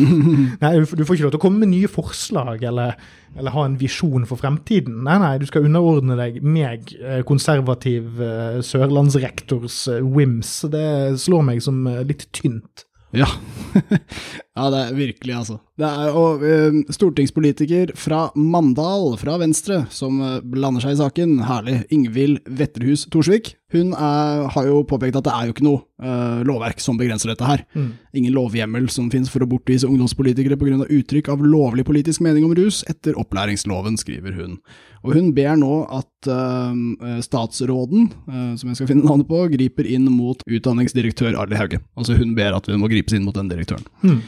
[0.60, 3.00] nei, du, får ikke lov til å komme med nye forslag eller,
[3.32, 5.00] eller, ha en visjon for fremtiden.
[5.08, 8.20] Nei, nei, du skal underordne deg meg, eh, konservativ
[8.66, 10.58] sørlandsrektors whims.
[10.68, 10.86] Det
[11.24, 12.84] slår meg som litt tynt.
[13.16, 13.26] Ja.
[14.56, 15.56] ja, det er virkelig, altså.
[15.78, 21.38] Det er og, uh, stortingspolitiker fra Mandal, fra Venstre, som uh, blander seg i saken.
[21.46, 21.80] Herlig.
[21.94, 23.54] Ingvild Wetterhus Thorsvik.
[23.74, 27.32] Hun er, har jo påpekt at det er jo ikke noe uh, lovverk som begrenser
[27.32, 27.64] dette her.
[27.74, 27.90] Mm.
[28.20, 30.86] Ingen lovhjemmel som finnes for å bortvise ungdomspolitikere pga.
[30.86, 34.58] uttrykk av lovlig politisk mening om rus etter opplæringsloven, skriver hun.
[35.00, 39.88] Og hun ber nå at uh, statsråden, uh, som jeg skal finne navnet på, griper
[39.88, 41.80] inn mot utdanningsdirektør Arli Hauge.
[41.96, 43.86] Altså hun ber at hun må gripes inn mot den direktøren.
[44.04, 44.22] Hmm.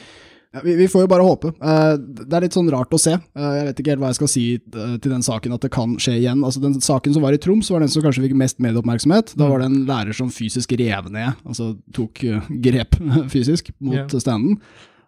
[0.52, 1.50] Ja, vi, vi, får jo bare håpe.
[1.60, 3.14] Uh, det er litt sånn rart å se.
[3.16, 6.16] Jeg vet ikke helt hva jeg skal si til den saken, at det kan skje
[6.22, 6.44] igjen.
[6.44, 9.34] Altså Den saken som var i Troms, var den som kanskje fikk mest medieoppmerksomhet.
[9.40, 12.24] Da var det en lærer som fysisk rev ned, altså tok
[12.64, 12.96] grep
[13.34, 14.20] fysisk mot yeah.
[14.24, 14.56] standen.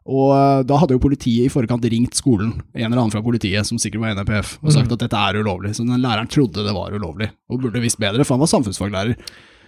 [0.04, 3.80] Og da hadde jo politiet i forkant ringt skolen, en eller annen fra politiet, som
[3.80, 4.96] sikkert var NRPF, og sagt mm.
[4.98, 5.72] at dette er ulovlig.
[5.76, 9.16] Så den læreren trodde det var ulovlig, og burde visst bedre, for han var samfunnsfaglærer.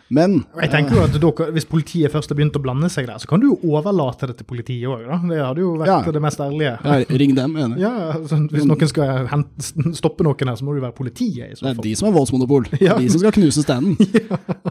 [0.08, 3.18] Men Jeg tenker jo at dere, Hvis politiet først har begynt å blande seg der,
[3.18, 5.02] så kan du jo overlate det til politiet òg.
[5.26, 6.14] Det hadde jo vært ja.
[6.14, 6.74] det mest ærlige.
[6.78, 7.80] Ja, ring dem, enig.
[7.82, 11.50] Ja, altså, Hvis noen skal hente, stoppe noen her, så må det jo være politiet.
[11.50, 12.70] I så det er de som har voldsmonopol.
[12.78, 12.98] Ja.
[13.00, 13.98] De som skal knuse standen.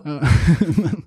[0.06, 0.17] Ja.
[0.84, 1.01] men,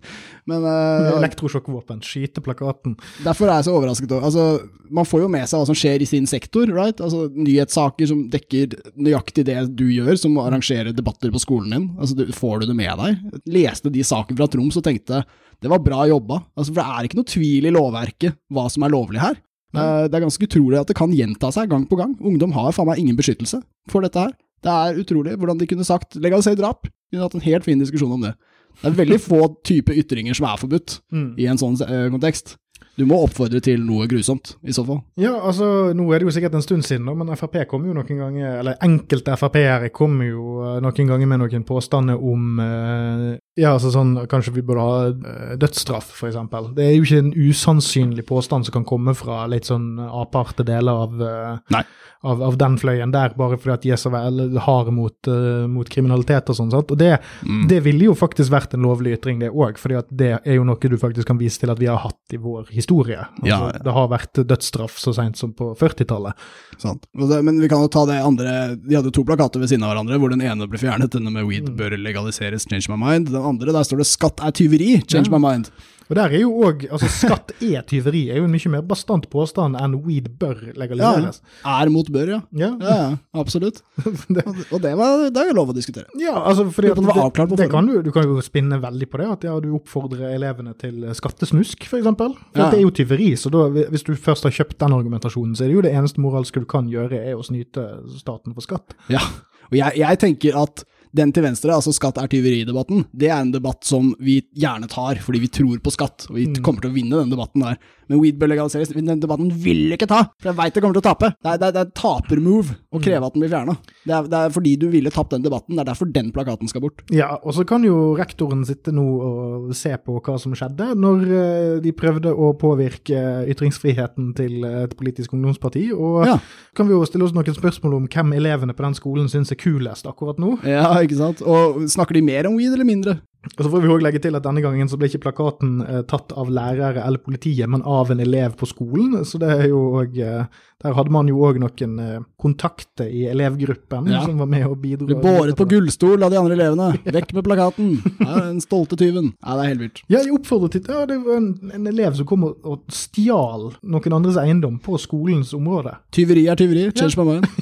[0.48, 2.00] men uh, Elektrosjokkvåpen.
[2.06, 2.94] Skyte plakaten.
[3.24, 4.14] Derfor er jeg så overrasket.
[4.16, 4.46] Altså,
[4.94, 6.70] man får jo med seg hva som skjer i sin sektor.
[6.72, 7.02] right?
[7.04, 11.90] Altså, Nyhetssaker som dekker nøyaktig det du gjør, som å arrangere debatter på skolen din.
[12.00, 13.42] Altså, Får du det med deg?
[13.58, 15.22] Leste de saken fra Troms og tenkte
[15.58, 16.40] det var bra jobba.
[16.54, 19.38] Altså, for det er ikke noe tvil i lovverket hva som er lovlig her.
[19.74, 19.80] Mm.
[20.08, 22.14] Det er ganske utrolig at det kan gjenta seg gang på gang.
[22.24, 23.60] Ungdom har faen meg ingen beskyttelse
[23.92, 24.36] for dette her.
[24.64, 26.88] Det er utrolig hvordan de kunne sagt legaliser drap.
[27.12, 28.32] Kunne hatt en helt fin diskusjon om det.
[28.78, 31.28] Det er veldig få type ytringer som er forbudt mm.
[31.40, 32.56] i en sånn eh, kontekst.
[32.98, 34.98] Du må oppfordre til noe grusomt, i så fall.
[35.22, 38.18] Ja, altså, nå er det jo sikkert en stund siden, men Frp kom jo noen
[38.18, 43.76] ganger, eller enkelte Frp-ere kommer jo eh, noen ganger med noen påstander om uh, Ja,
[43.76, 46.40] altså sånn kanskje vi burde ha dødsstraff, f.eks.
[46.74, 51.06] Det er jo ikke en usannsynlig påstand som kan komme fra litt sånn aparte deler
[51.06, 51.86] av, uh,
[52.22, 55.30] av, av, den fløyen der, bare fordi at de er så harde mot,
[55.70, 56.72] mot, kriminalitet og sånn.
[56.74, 57.66] Og det, mm.
[57.70, 60.66] det ville jo faktisk vært en lovlig ytring, det òg, fordi at det er jo
[60.66, 63.18] noe du faktisk kan vise til at vi har hatt i vår historie historie.
[63.18, 63.82] Altså, Ja, ja.
[63.84, 66.34] Det har vært dødsstraff så seint som på 40-tallet.
[66.78, 67.06] Sant.
[67.14, 69.92] Men vi kan jo ta det andre De hadde jo to plakater ved siden av
[69.92, 73.30] hverandre, hvor den ene ble fjernet, denne med 'weed bør legaliseres', 'change my mind'.
[73.32, 75.38] Den andre, der står det 'skatt er tyveri', 'change Ja.
[75.38, 75.70] my mind'.
[76.08, 79.26] Og der er jo også, altså Skatt er tyveri, er jo en mye mer bastant
[79.28, 81.42] påstand enn weed bør legaliseres.
[81.68, 82.40] Er mot bør, ja.
[82.56, 83.82] Ja, Ja, ja, absolutt.
[84.34, 86.06] det, Og det- var, det er jo lov å diskutere.
[86.18, 86.96] ja altså fordi at,
[87.36, 90.32] det, det kan du, du kan jo spinne veldig på det, at ja, du oppfordrer
[90.34, 91.90] elevene til skattesnusk, f.eks.
[91.90, 92.34] For, eksempel.
[92.54, 92.70] for Ja.
[92.70, 95.68] det er jo tyveri, så da, hvis du først har kjøpt den argumentasjonen, så er
[95.72, 97.84] det jo det eneste moralske du kan gjøre, er å snyte
[98.16, 98.96] staten for skatt.
[99.12, 99.20] Ja,
[99.68, 100.84] og jeg, jeg tenker at
[101.16, 105.20] den til venstre, altså skatt er tyveri-debatten, det er en debatt som vi gjerne tar,
[105.24, 107.78] fordi vi tror på skatt, og vi kommer til å vinne den debatten der.
[108.08, 110.96] Men weed bør legaliseres, den debatten vil jeg ikke ta, for jeg veit det kommer
[110.96, 111.28] til å tape.
[111.44, 113.74] Det er, det er, det er taper-move å kreve at den blir fjerna.
[114.08, 116.80] Det, det er fordi du ville tapt den debatten, det er derfor den plakaten skal
[116.86, 117.02] bort.
[117.12, 121.26] Ja, og så kan jo rektoren sitte nå og se på hva som skjedde når
[121.28, 123.20] eh, de prøvde å påvirke
[123.52, 126.38] ytringsfriheten til et politisk ungdomsparti, og Ja.
[126.74, 129.60] kan vi jo stille oss noen spørsmål om hvem elevene på den skolen syns er
[129.60, 130.56] kulest akkurat nå.
[130.64, 131.42] Ja, ikke sant?
[131.42, 133.18] Og snakker de mer om weed eller mindre?
[133.48, 136.00] Og så får vi også legge til at denne gangen så ble ikke plakaten eh,
[136.10, 139.22] tatt av lærere eller politiet, men av en elev på skolen.
[139.24, 140.20] Så det er jo også...
[140.26, 140.44] eh,
[140.82, 144.20] Der hadde man jo òg noen eh, kontakter i elevgruppen Ja.
[144.26, 145.06] som var med og bidro.
[145.08, 146.90] Blir båret på gullstol av de andre elevene.
[147.06, 147.88] Vekk med plakaten!
[148.20, 149.32] Ja, den stolte tyven.
[149.42, 149.98] Ja, det er helt vilt.
[150.10, 153.70] Ja, jeg oppfordret til Ja, det var en, en elev som kom og, og stjal
[153.82, 155.92] noen andres eiendom på skolens område.
[156.14, 156.90] Tyveri er tyveri.
[156.94, 157.44] Change my mind.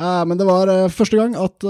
[0.00, 1.64] Ja, men det var eh, første gang at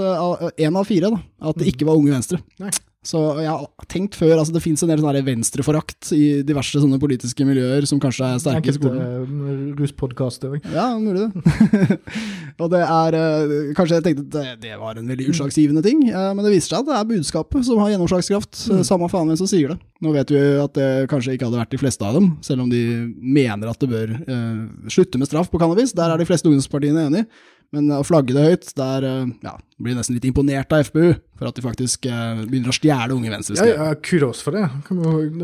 [0.57, 2.41] én av fire da, at det ikke var Unge Venstre.
[2.61, 2.73] Nei.
[3.05, 6.97] Så jeg har tenkt før, altså det fins en del sånn venstreforakt i diverse sånne
[7.01, 9.75] politiske miljøer som kanskje er sterke i skolen.
[9.77, 10.65] ruspodkaster òg.
[10.73, 11.99] Ja, mulig det.
[12.63, 16.31] og det er eh, Kanskje jeg tenkte at det, var en veldig utslagsgivende ting, eh,
[16.33, 18.63] men det viser seg at det er budskapet som har gjennomslagskraft.
[18.73, 18.83] Mm.
[18.89, 19.79] Samme faen hvem som sier det.
[20.01, 22.71] Nå vet vi at det kanskje ikke hadde vært de fleste av dem, selv om
[22.73, 22.81] de
[23.21, 24.63] mener at det bør eh,
[24.97, 25.93] slutte med straff på cannabis.
[25.93, 27.27] Der er de fleste ungdomspartiene enig.
[27.73, 31.49] Men å flagge det høyt, der eh, ja, blir nesten litt imponert av FPU for
[31.49, 33.67] at de faktisk eh, begynner å stjele Unge venstreske.
[33.67, 34.65] Ja, ja, kudos for det.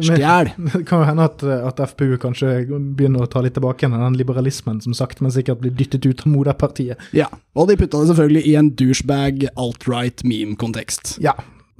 [0.07, 0.51] Stjel!
[0.73, 4.19] det kan jo hende at, at FPU kanskje begynner å ta litt tilbake igjen den
[4.19, 7.09] liberalismen som sakte, men sikkert blir dyttet ut av moderpartiet.
[7.17, 11.17] Ja, og de putta det selvfølgelig i en douchebag alt-right meme-kontekst.
[11.23, 11.35] Ja.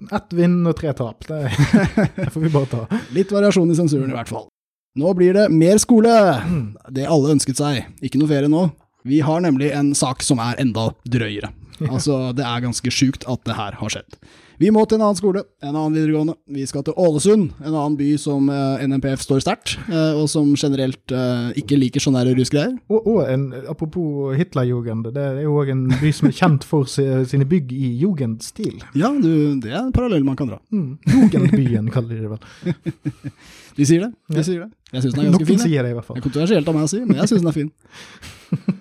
[0.09, 1.27] Ett vinn og tre tap.
[1.29, 1.43] Det,
[2.17, 3.01] det får vi bare ta.
[3.13, 4.47] Litt variasjon i sensuren i hvert fall.
[4.99, 6.11] Nå blir det mer skole!
[6.91, 7.85] Det alle ønsket seg.
[8.03, 8.65] Ikke noe ferie nå.
[9.07, 11.51] Vi har nemlig en sak som er enda drøyere.
[11.89, 14.17] Altså, det er ganske sjukt at det her har skjedd.
[14.61, 16.35] Vi må til en annen skole, en annen videregående.
[16.53, 20.51] Vi skal til Ålesund, en annen by som eh, NMPF står sterkt, eh, og som
[20.53, 22.75] generelt eh, ikke liker sånne rusgreier.
[22.93, 26.85] Og, og en, apropos Hitlerjugend, det er jo òg en by som er kjent for
[26.85, 28.83] sine bygg i jugendstil.
[28.93, 30.61] Ja, du, det er en parallell man kan dra.
[30.69, 30.99] Mm.
[31.09, 33.17] Jugendbyen, kaller de det vel.
[33.79, 34.11] De sier det.
[34.35, 34.69] De sier det.
[34.91, 35.57] Jeg syns den er ganske Noen fin.
[35.57, 36.17] Noen sier det i hvert fall.
[36.17, 37.69] Det er kontroversielt av meg å si, men jeg syns den er fin.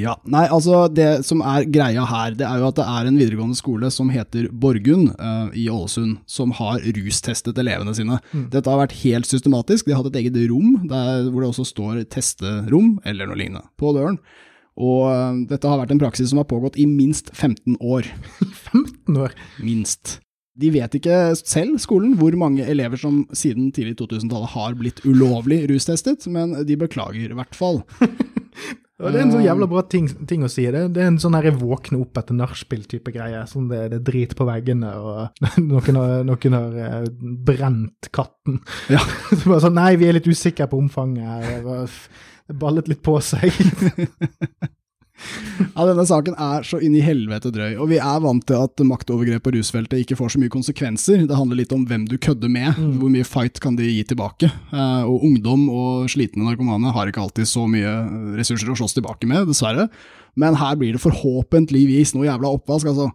[0.00, 3.18] Ja, nei, altså Det som er greia her, det er jo at det er en
[3.20, 8.20] videregående skole som heter Borgund uh, i Ålesund, som har rustestet elevene sine.
[8.52, 9.86] Dette har vært helt systematisk.
[9.86, 13.66] De har hatt et eget rom der, hvor det også står 'testerom' eller noe lignende
[13.80, 14.18] på døren.
[14.80, 18.08] Og uh, dette har vært en praksis som har pågått i minst 15 år.
[18.72, 19.36] 15 år.
[19.60, 20.20] Minst.
[20.60, 25.62] De vet ikke selv, skolen, hvor mange elever som siden tidlig 2000-tallet har blitt ulovlig
[25.70, 27.80] rustestet, men de beklager i hvert fall.
[29.00, 30.66] Og det er en sånn jævla bra ting, ting å si.
[30.68, 33.42] Det, det er en sånn her våkne opp etter nachspiel-type greie.
[33.48, 37.06] Sånn det, det er drit på veggene, og noen har, noen har eh,
[37.50, 38.60] brent katten.
[38.92, 39.00] Ja.
[39.38, 41.24] Så bare sånn, nei, vi er litt usikre på omfanget.
[41.24, 41.88] her.
[42.50, 43.54] Det ballet litt på seg.
[45.76, 48.82] Ja, Denne saken er så inn i helvete drøy, og vi er vant til at
[48.84, 51.24] maktovergrep på rusfeltet ikke får så mye konsekvenser.
[51.28, 54.50] Det handler litt om hvem du kødder med, hvor mye fight kan de gi tilbake.
[54.50, 57.92] Eh, og ungdom og slitne narkomane har ikke alltid så mye
[58.38, 59.88] ressurser å slåss tilbake med, dessverre.
[60.40, 63.10] Men her blir det forhåpentligvis noe jævla oppvask, altså.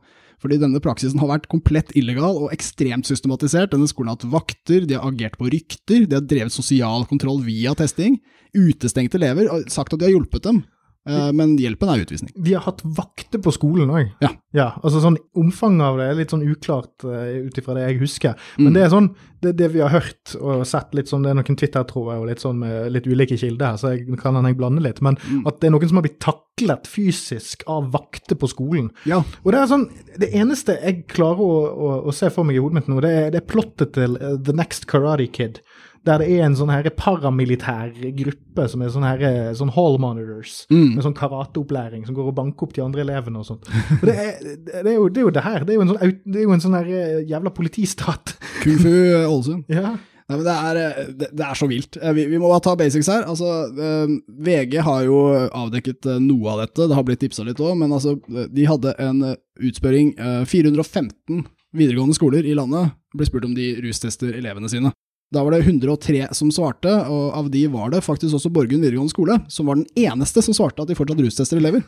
[0.45, 3.71] Fordi denne praksisen har vært komplett illegal og ekstremt systematisert.
[3.71, 7.41] Denne skolen har hatt vakter, de har agert på rykter, de har drevet sosial kontroll
[7.45, 8.19] via testing.
[8.55, 10.61] Utestengt elever, og sagt at de har hjulpet dem.
[11.05, 12.31] Eh, Men hjelpen er utvisning.
[12.33, 14.09] De har hatt vakter på skolen òg.
[14.23, 14.31] Ja.
[14.57, 14.67] ja.
[14.81, 18.37] Altså sånn Omfanget av det er litt sånn uklart uh, ut ifra det jeg husker.
[18.57, 18.63] Mm.
[18.65, 19.09] Men det er sånn,
[19.43, 22.41] det, det vi har hørt og sett litt sånn, det er noen Twitter-tråder og litt
[22.41, 25.01] sånn med litt ulike kilder her, så jeg kan jeg blander litt.
[25.05, 25.45] Men Mm.
[25.47, 28.89] at det er noen som har blitt taklet fysisk av vakter på skolen.
[29.09, 29.21] Ja.
[29.43, 29.85] Og det er sånn,
[30.21, 33.11] det eneste jeg klarer å, å, å se for meg i hodet mitt nå, det
[33.11, 35.61] er, det er plottet til uh, The Next Karate Kid.
[36.05, 40.65] Der det er en sånn her paramilitær gruppe som er sånn her, sånn hall monitors,
[40.69, 40.95] Mm.
[40.95, 43.65] med sånn karateopplæring, som går og banker opp de andre elevene og sånt.
[44.01, 45.63] Og det, er, det, er jo, det er jo det her.
[45.65, 48.35] Det er jo en sånn, det jo en sånn her eh, jævla politistat.
[48.63, 48.91] Kung Fu
[49.25, 49.65] Ålesund.
[49.79, 49.95] Ja.
[50.25, 51.97] Nei, men det er, eh, det, er så vilt.
[52.01, 53.27] Eh, Vi, vi må bare ta basics her.
[53.29, 55.19] Altså, eh, VG har jo
[55.53, 58.65] avdekket eh, noe av dette, det har blitt tipsa litt òg, men altså, eh, de
[58.65, 59.35] hadde en eh,
[59.69, 60.15] utspørring.
[60.17, 64.89] eh, 415 videregående skoler i landet ble spurt om de rustester elevene sine.
[65.33, 69.13] Da var det 103 som svarte, og av de var det faktisk også Borgund videregående
[69.13, 71.81] skole som var den eneste som svarte at de fortsatt rustester elever.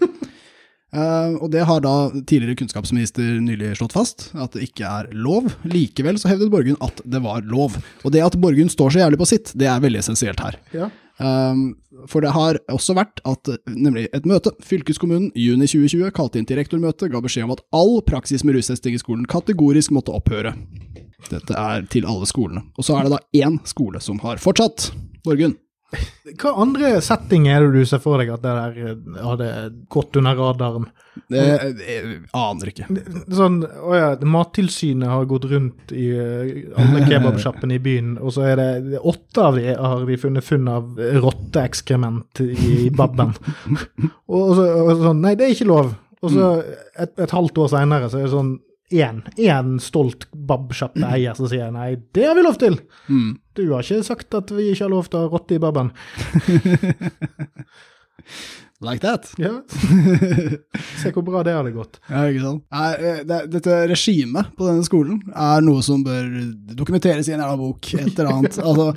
[0.95, 5.52] uh, og det har da tidligere kunnskapsminister nylig slått fast, at det ikke er lov.
[5.69, 7.78] Likevel så hevdet Borgund at det var lov.
[8.04, 10.58] Og det at Borgund står så jævlig på sitt, det er veldig essensielt her.
[10.76, 10.89] Ja.
[11.17, 16.45] Um, for det har også vært at, nemlig et møte, fylkeskommunen juni 2020 kalte inn
[16.49, 20.53] til rektormøte, ga beskjed om at all praksis med rustesting i skolen kategorisk måtte opphøre.
[21.32, 22.67] Dette er til alle skolene.
[22.77, 24.91] Og så er det da én skole som har fortsatt.
[25.25, 25.58] Borgund.
[26.38, 29.52] Hva andre setting er det du ser for deg at det der eh, hadde
[29.93, 30.89] gått under radaren?
[31.32, 31.43] Det,
[31.80, 32.88] jeg aner ikke.
[33.34, 38.50] Sånn, å ja, Mattilsynet har gått rundt i eh, alle kebabsjappene i byen, og så
[38.52, 43.32] er det åtte av de har de funnet funn av rotteekskrement i babben.
[44.36, 45.95] og, så, og sånn, nei, det er ikke lov.
[46.26, 46.54] Og så
[46.97, 48.56] et, et halvt år seinere så er det sånn
[48.91, 52.80] én, stolt babsjappeeier som sier nei, det har vi lov til.
[53.08, 53.36] Mm.
[53.58, 55.91] Du har ikke sagt at vi ikke har lov til å rotte i babben.
[58.80, 59.32] Like that.
[59.41, 59.63] Ja.
[61.02, 61.97] Se hvor bra det hadde gått.
[62.12, 62.65] Ja, ikke sant?
[62.69, 66.28] Nei, eh, dette regimet på denne skolen er noe som bør
[66.78, 68.60] dokumenteres i en jævla bok, et eller annet.
[68.69, 68.91] altså,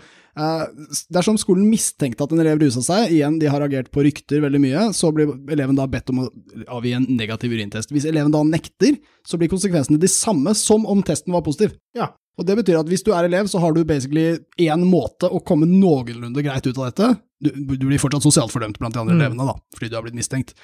[1.11, 4.61] dersom skolen mistenkte at en elev rusa seg, igjen, de har reagert på rykter veldig
[4.63, 6.31] mye, så blir eleven da bedt om å
[6.79, 7.93] avgi en negativ urintest.
[7.95, 11.75] Hvis eleven da nekter, så blir konsekvensene de samme som om testen var positiv.
[11.97, 12.13] Ja.
[12.41, 15.43] Og det betyr at hvis du er elev, så har du basically én måte å
[15.45, 17.09] komme noenlunde greit ut av dette.
[17.41, 19.21] Du, du blir fortsatt sosialt fordømt blant de andre Mm.
[19.21, 20.55] elevene, da, fordi du har blitt mistenkt.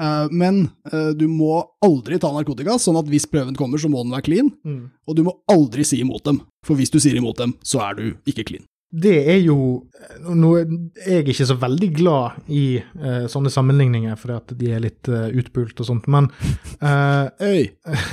[0.00, 4.02] Uh, men uh, du må aldri ta narkotika, sånn at hvis prøven kommer, så må
[4.04, 4.50] den være clean.
[4.64, 4.90] Mm.
[5.08, 7.96] Og du må aldri si imot dem, for hvis du sier imot dem, så er
[7.96, 8.64] du ikke clean.
[8.92, 9.56] Det er jo
[10.28, 10.62] noe
[10.98, 15.08] Jeg er ikke så veldig glad i uh, sånne sammenligninger, fordi at de er litt
[15.08, 16.28] uh, utpult og sånt, men
[16.82, 17.70] uh, Øy!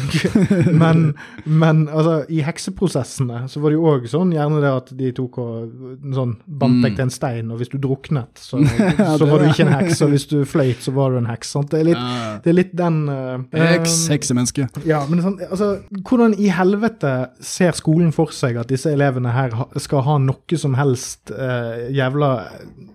[0.83, 1.09] men,
[1.45, 5.39] men altså, i hekseprosessene så var det jo òg sånn gjerne det at de tok
[5.41, 8.59] og sånn bandt deg til en stein, og hvis du druknet, så,
[9.19, 11.53] så var du ikke en heks, og hvis du fløyt, så var du en heks.
[11.55, 11.71] Sant?
[11.71, 12.03] Det, er litt,
[12.43, 14.67] det er litt den eh, Heks, eh, heksemenneske.
[14.89, 15.69] Ja, men sånn, altså,
[16.07, 17.13] hvordan i helvete
[17.43, 22.33] ser skolen for seg at disse elevene her skal ha noe som helst eh, jævla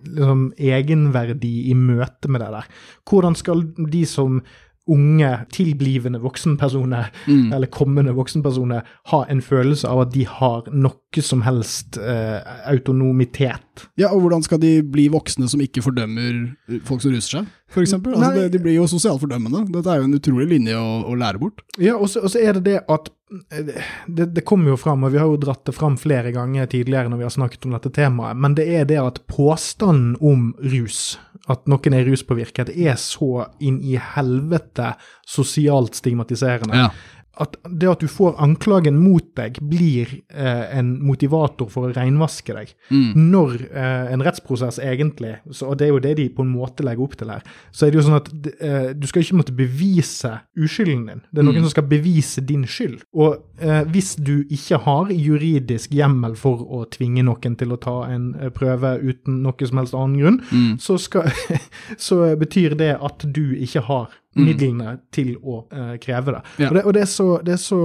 [0.07, 2.69] liksom, egenverdi i møte med det der?
[3.09, 4.43] Hvordan skal de som
[4.85, 7.09] unge, tilblivende voksenpersoner,
[7.57, 13.74] eller kommende voksenpersoner, ha en følelse av at de har noe som helst eh, autonomitet?
[14.01, 17.85] Ja, og hvordan skal de bli voksne som ikke fordømmer folk som ruser seg, for
[17.85, 18.15] eksempel?
[18.17, 19.65] Altså, det, de blir jo sosialt fordømmende.
[19.75, 21.65] Dette er jo en utrolig linje å, å lære bort.
[21.83, 23.11] Ja, og så, og så er det det at
[23.55, 23.75] eh,
[24.07, 27.13] det, det kommer jo fram, og vi har jo dratt det fram flere ganger tidligere
[27.13, 31.17] når vi har snakket om dette temaet, men det er det at påstanden om rus,
[31.51, 34.95] at noen er ruspåvirket, er så inn i helvete
[35.29, 36.87] sosialt stigmatiserende.
[36.87, 36.93] Ja.
[37.41, 42.55] At det at du får anklagen mot deg, blir eh, en motivator for å renvaske
[42.55, 42.75] deg.
[43.19, 46.87] Når eh, en rettsprosess egentlig, så, og det er jo det de på en måte
[46.87, 47.45] legger opp til her,
[47.75, 51.25] så er det jo sånn at eh, du skal ikke måtte bevise uskylden din.
[51.31, 53.03] Det er noen som skal bevise din skyld.
[53.19, 57.97] Og eh, hvis du ikke har juridisk hjemmel for å tvinge noen til å ta
[58.11, 61.31] en eh, prøve uten noe som helst annen grunn, så, skal,
[62.09, 66.43] så betyr det at du ikke har midlene til å uh, kreve det.
[66.59, 66.71] Ja.
[66.71, 67.83] Og, det, og det er så, det er så,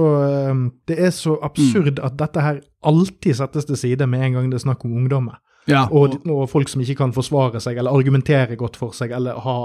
[0.50, 4.50] um, det er så absurd at dette her alltid settes til side med en gang
[4.50, 5.38] det er snakk om ungdommer.
[5.68, 9.12] Ja, Og, og folk som ikke kan forsvare seg eller argumentere godt for seg.
[9.14, 9.56] eller ha...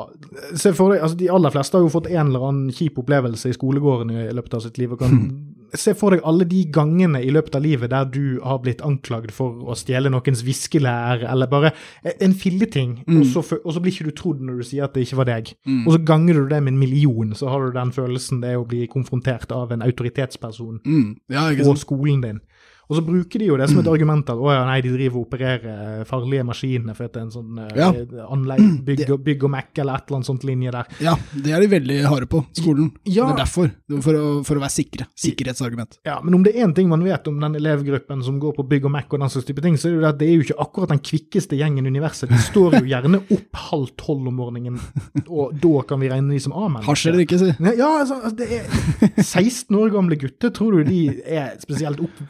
[0.59, 3.49] Se for deg, altså De aller fleste har jo fått en eller annen kjip opplevelse
[3.49, 4.91] i skolegården i løpet av sitt liv.
[4.91, 5.15] og kan
[5.79, 9.33] Se for deg alle de gangene i løpet av livet der du har blitt anklagd
[9.35, 11.73] for å stjele noens viskelær, eller bare
[12.21, 15.05] en filleting, og, så, og så blir ikke du trodd når du sier at det
[15.05, 15.53] ikke var deg.
[15.85, 18.61] Og så ganger du det med en million, så har du den følelsen det er
[18.61, 22.41] å bli konfrontert av en autoritetsperson mm, ja og skolen din.
[22.89, 25.17] Og så bruker de jo det som et argument at å ja, nei, de driver
[25.21, 27.89] og opererer farlige maskiner for at det er en sånn eh, Ja.
[28.31, 30.91] anlegg, bygg, og, bygg og Mac eller et eller annet sånt linje der.
[31.01, 32.91] Ja, det er de veldig harde på, skolen.
[33.09, 33.25] Ja.
[33.31, 33.71] Det er derfor.
[33.73, 35.07] Er For å, for å være sikre.
[35.17, 35.97] Sikkerhetsargument.
[36.05, 38.67] Ja, Men om det er én ting man vet om den elevgruppen som går på
[38.69, 40.35] bygg og Mac og den slags type ting, så er det jo at det er
[40.35, 42.29] jo ikke akkurat den kvikkeste gjengen i universet.
[42.29, 44.77] De står jo gjerne opp halv tolv om morgenen,
[45.25, 46.85] og da kan vi regne de som A-menn.
[46.85, 47.51] Hasj eller ikke, si.
[47.75, 52.21] Ja, altså, altså, det er 16 år gamle gutter, tror du de er spesielt opp,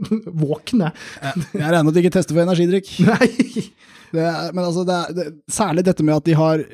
[0.44, 0.92] våkne?
[1.20, 2.92] Jeg jeg regner med at de ikke tester for energidrikk.
[3.06, 3.66] Nei!
[4.10, 6.64] Det er, men altså, det er, det, særlig dette med at de har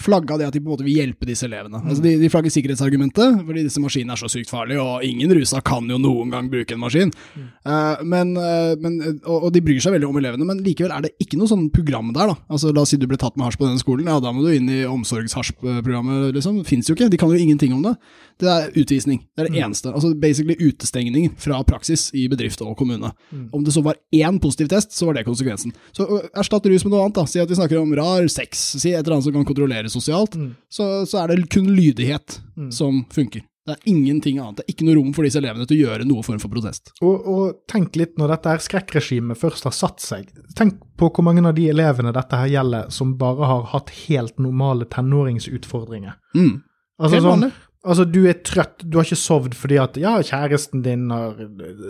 [0.00, 1.80] flagga det at de på en måte vil hjelpe disse elevene.
[1.82, 5.62] Altså de, de flagger sikkerhetsargumentet, fordi disse maskinene er så sykt farlige, og ingen rusa
[5.64, 7.12] kan jo noen gang bruke en maskin.
[7.36, 11.06] Eh, men, uh, men, og, og de bryr seg veldig om elevene, men likevel er
[11.06, 12.32] det ikke noe sånn program der.
[12.32, 12.38] da.
[12.52, 14.44] Altså La oss si du ble tatt med hasj på denne skolen, ja da må
[14.44, 16.62] du inn i omsorgshasjprogrammet, liksom.
[16.68, 17.96] Fins jo ikke, de kan jo ingenting om det.
[18.42, 19.22] Det er utvisning.
[19.32, 19.92] Det er det eneste.
[19.92, 23.12] Altså basically utestengning fra praksis i bedrift og kommune.
[23.54, 25.72] Om det så var én positiv test, så var det konsekvensen.
[25.96, 27.24] Så ø, erstatt rus med noe annet, da.
[27.30, 29.46] Si at vi snakker om rar sex, si et eller annet som kan
[29.86, 30.36] kontrolleres sosialt.
[30.68, 33.42] Så, så er det kun lydighet som funker.
[33.66, 34.60] Det er ingenting annet.
[34.60, 36.92] Det er ikke noe rom for disse elevene til å gjøre noe form for protest.
[37.02, 40.28] Og, og tenk litt når dette her skrekkregimet først har satt seg.
[40.54, 44.38] Tenk på hvor mange av de elevene dette her gjelder, som bare har hatt helt
[44.38, 46.14] normale tenåringsutfordringer.
[46.38, 46.60] Mm.
[46.96, 47.50] Altså, Helt sånn,
[47.86, 51.38] altså du er trøtt, du har ikke sovet fordi at ja, kjæresten din har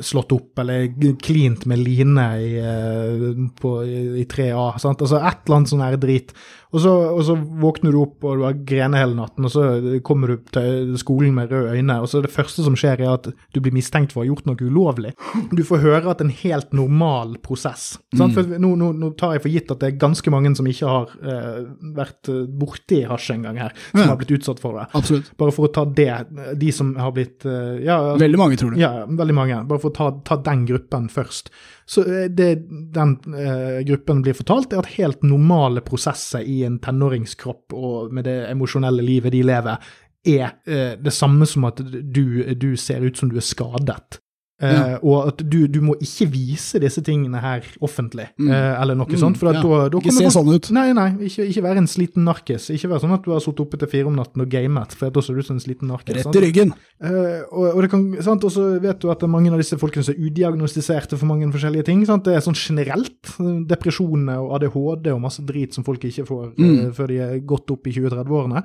[0.05, 0.89] slått opp eller
[1.23, 3.29] klint med Line i, eh,
[3.61, 4.69] på, i 3A.
[4.83, 5.05] Sant?
[5.05, 6.35] Altså et eller annet sånn her drit.
[6.75, 10.01] Og så, og så våkner du opp og du har grene hele natten, og så
[10.05, 13.29] kommer du til skolen med røde øyne, og så det første som skjer er at
[13.55, 15.13] du blir mistenkt for å ha gjort noe ulovlig.
[15.55, 17.87] Du får høre at er en helt normal prosess.
[18.19, 20.91] For nå, nå, nå tar jeg for gitt at det er ganske mange som ikke
[20.91, 21.63] har eh,
[21.97, 24.09] vært eh, borti hasj en gang her, som Ja.
[24.11, 24.89] har blitt utsatt for det.
[24.99, 25.31] Absolutt.
[25.39, 26.11] Bare for å ta det,
[26.59, 28.81] de som har blitt eh, ja, Veldig mange, tror du.
[28.83, 29.63] ja, veldig mange.
[29.71, 31.53] Bare for å ta, ta den gruppen først.
[31.87, 32.51] Så eh, det
[32.95, 38.27] den eh, gruppen blir fortalt, er at helt normale prosesser i en tenåringskropp og med
[38.27, 39.91] det emosjonelle livet de lever,
[40.27, 44.19] er eh, det samme som at du, du ser ut som du er skadet.
[44.63, 44.99] Ja.
[45.05, 48.49] Og at du, du må ikke vise disse tingene her offentlig, Mm.
[48.49, 49.37] uh, eller noe Mm, sånt.
[49.37, 49.61] For ja.
[49.61, 50.71] da, da Ikke se sånn ut.
[50.73, 52.71] Nei, nei, ikke, ikke være en sliten narkis.
[52.73, 55.11] Ikke være sånn at du har sittet oppe til fire om natten og gamet, for
[55.13, 56.23] da ser du ut som en sliten narkis.
[56.25, 56.73] Rett i ryggen.
[57.05, 58.45] Uh, og, og det kan, sant?
[58.49, 61.85] Og så vet du at mange av disse folkene som er udiagnostiserte for mange forskjellige
[61.91, 62.07] ting.
[62.09, 62.25] Sant?
[62.25, 63.37] Det er sånn generelt.
[63.69, 66.93] Depresjoner og ADHD og masse drit som folk ikke får Mm.
[66.97, 68.65] før de er godt opp i 20-30-årene.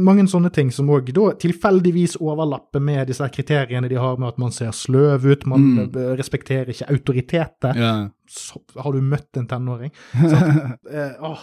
[0.00, 1.10] Mange sånne ting som òg
[1.42, 5.90] tilfeldigvis overlapper med disse kriteriene de har med at man ser sløv ut, man Mm.
[6.16, 7.76] respekterer ikke autoriteter.
[7.76, 8.08] Yeah.
[8.28, 9.92] Så, har du møtt en tenåring?
[10.16, 10.78] Sant?
[10.90, 11.38] Eh, åh.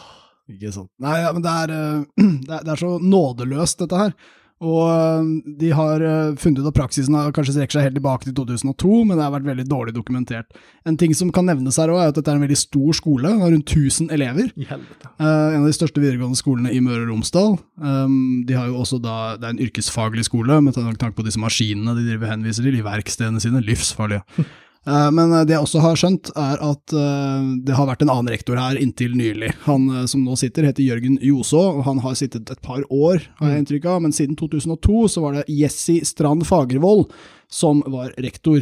[0.49, 0.89] Ikke sant.
[0.97, 2.03] Nei, ja, men det er, eh,
[2.47, 4.13] det er, det er så nådeløst, dette her.
[4.59, 5.27] Og eh,
[5.61, 8.91] de har eh, funnet ut at praksisen har kanskje strekker seg helt tilbake til 2002,
[9.07, 10.59] men det har vært veldig dårlig dokumentert.
[10.87, 13.31] En ting som kan nevnes her òg, er at dette er en veldig stor skole,
[13.39, 14.51] har rundt 1000 elever.
[14.59, 15.13] I helvete.
[15.15, 17.55] Eh, en av de største videregående skolene i Møre og Romsdal.
[17.79, 21.39] Um, de har jo også da, Det er en yrkesfaglig skole, med tanke på disse
[21.39, 23.63] maskinene de driver henviser til i verkstedene sine.
[23.63, 24.25] Livsfarlige.
[24.87, 28.13] Eh, men eh, det jeg også har skjønt, er at eh, det har vært en
[28.13, 29.51] annen rektor her inntil nylig.
[29.65, 33.53] Han som nå sitter, heter Jørgen Joså, og han har sittet et par år, har
[33.53, 34.01] jeg inntrykk av.
[34.05, 37.09] Men siden 2002 så var det Jessie Strand Fagervold
[37.49, 38.61] som var rektor.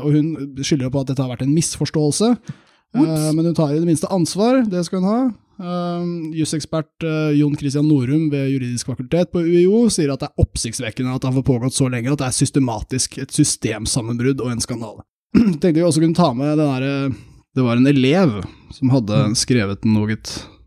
[0.00, 0.28] Og hun
[0.64, 2.30] skylder på at dette har vært en misforståelse.
[2.94, 5.22] Eh, men hun tar i det minste ansvar, det skal hun ha.
[5.54, 10.42] Um, Jusekspert uh, Jon Christian Norum ved Juridisk fakultet på UiO sier at det er
[10.42, 14.64] oppsiktsvekkende at det har pågått så lenge, at det er systematisk et systemsammenbrudd og en
[14.64, 15.04] skandale.
[15.60, 17.14] Tenkte vi også kunne ta med den derre
[17.54, 18.40] Det var en elev
[18.74, 20.16] som hadde skrevet noe.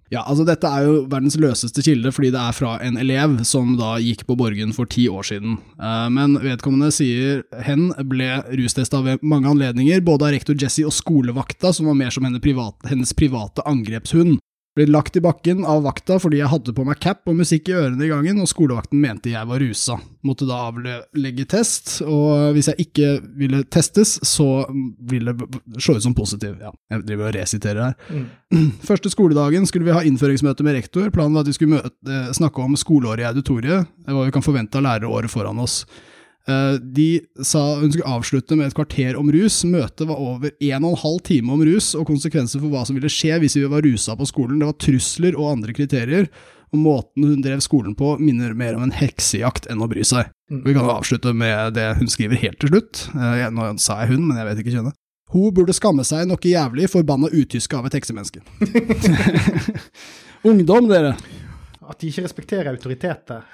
[0.07, 3.73] Ja, altså dette er jo verdens løseste kilde, fordi det er fra en elev som
[3.79, 5.57] da gikk på Borgen for ti år siden.
[5.75, 10.95] Eh, Men vedkommende sier hen ble rustesta ved mange anledninger, både av rektor Jesse og
[10.95, 14.37] skolevakta, som var mer som hennes private, hennes private angrepshund.
[14.77, 17.75] Ble lagt i bakken av vakta fordi jeg hadde på meg cap og musikk i
[17.79, 19.95] ørene i gangen, og skolevakten mente jeg var rusa.
[20.27, 23.09] Måtte da avlegge test, og hvis jeg ikke
[23.39, 24.67] ville testes, så
[25.09, 26.59] ville det slå ut som positiv.
[26.61, 28.27] Ja, jeg driver og resiterer her.
[28.89, 31.09] Første skoledagen skulle vi ha innføringsmøte med rektor.
[31.15, 34.77] Planen var at vi skulle møte, snakke om skoleåret i auditoriet, hva vi kan forvente
[34.77, 35.81] av læreråret foran oss.
[36.47, 37.07] Eh, De
[37.43, 39.61] sa hun skulle avslutte med et kvarter om rus.
[39.67, 42.95] Møtet var over en og en halv time om rus, og konsekvenser for hva som
[42.97, 44.61] ville skje hvis vi var rusa på skolen.
[44.61, 46.29] Det var trusler og andre kriterier,
[46.71, 50.31] og måten hun drev skolen på minner mer om en heksejakt enn å bry seg.
[50.51, 53.07] Vi kan jo avslutte med det hun skriver helt til slutt.
[53.15, 54.97] Eh, Nå sa jeg hun, men jeg vet ikke kjønnet.
[55.27, 58.39] Hun burde skamme seg noe jævlig, forbanna utyske av et heksemenneske.
[60.47, 61.17] Ungdom, dere.
[61.87, 63.45] At de ikke respekterer autoriteter.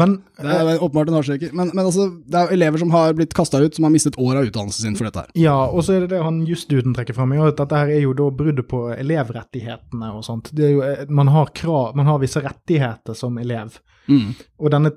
[0.00, 1.52] Men Det er åpenbart en hardstreker.
[1.56, 4.16] Men, men altså, det er jo elever som har blitt kasta ut, som har mistet
[4.20, 5.32] år av utdannelsen sin for dette her.
[5.38, 8.14] Ja, og så er det det han jusduden trekker fram, at dette her er jo
[8.16, 10.52] da bruddet på elevrettighetene og sånt.
[10.56, 13.78] Det er jo, eh, man, har krav, man har visse rettigheter som elev.
[14.06, 14.34] Mm.
[14.62, 14.92] Og denne,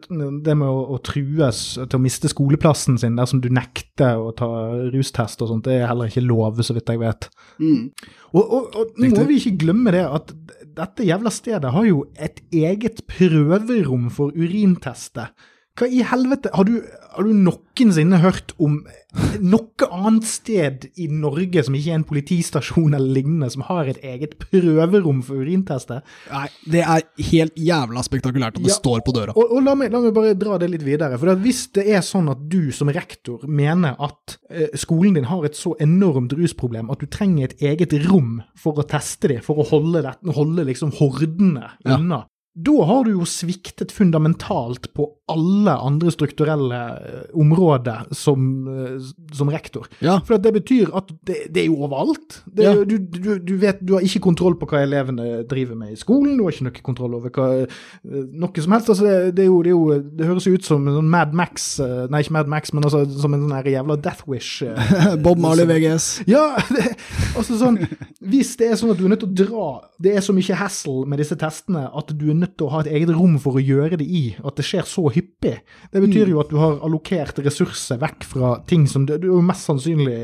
[0.45, 4.49] det med å, å trues til å miste skoleplassen sin dersom du nekter å ta
[4.93, 7.30] rustest og sånt, det er heller ikke lov, så vidt jeg vet.
[7.58, 7.89] Mm.
[8.30, 10.34] Og, og, og nå må vi ikke glemme det at
[10.77, 15.32] dette jævla stedet har jo et eget prøverom for urintester.
[15.80, 16.52] Hva i helvete?
[16.52, 16.82] Har du,
[17.15, 18.82] har du noensinne hørt om
[19.42, 24.02] noe annet sted i Norge som ikke er en politistasjon eller lignende, som har et
[24.06, 26.02] eget prøverom for urintester?
[26.30, 29.36] Nei, det er helt jævla spektakulært at det Ja, står på døra.
[29.40, 31.17] Og, og la, meg, la meg bare dra det litt videre.
[31.21, 35.48] For Hvis det er sånn at du som rektor mener at eh, skolen din har
[35.48, 39.63] et så enormt rusproblem at du trenger et eget rom for å teste dem, for
[39.63, 41.96] å holde, det, holde liksom hordene Ja.
[42.65, 48.95] Da har du jo sviktet fundamentalt på alle andre strukturelle eh, områder som, eh,
[49.37, 49.85] som rektor.
[50.03, 50.17] Ja.
[50.25, 52.39] For det betyr at det, det er jo overalt.
[52.49, 52.73] Det, Ja.
[52.83, 56.35] du, du, du vet, du har ikke kontroll på hva elevene driver med i skolen,
[56.37, 57.77] du har ikke noe kontroll over hva, eh,
[58.41, 58.89] noe som helst.
[58.91, 61.37] Altså det, det, er jo, det, er jo, det høres ut som en sånn Mad
[61.37, 61.69] Max,
[62.10, 64.63] nei ikke Mad Max, men altså som en sånn jævla Death Wish.
[65.23, 66.10] Bob Marley VGS.
[66.29, 66.43] ja,
[67.37, 67.79] altså sånn,
[68.19, 69.67] hvis det er sånn at du er nødt til å dra,
[70.01, 72.79] det er så mye hassle med disse testene at du er nødt til å ha
[72.81, 75.56] et eget rom for å gjøre det i, at det skjer så hyppig.
[75.93, 79.37] Det betyr jo at du har allokert ressurser vekk fra ting som du, du har
[79.37, 80.17] jo mest sannsynlig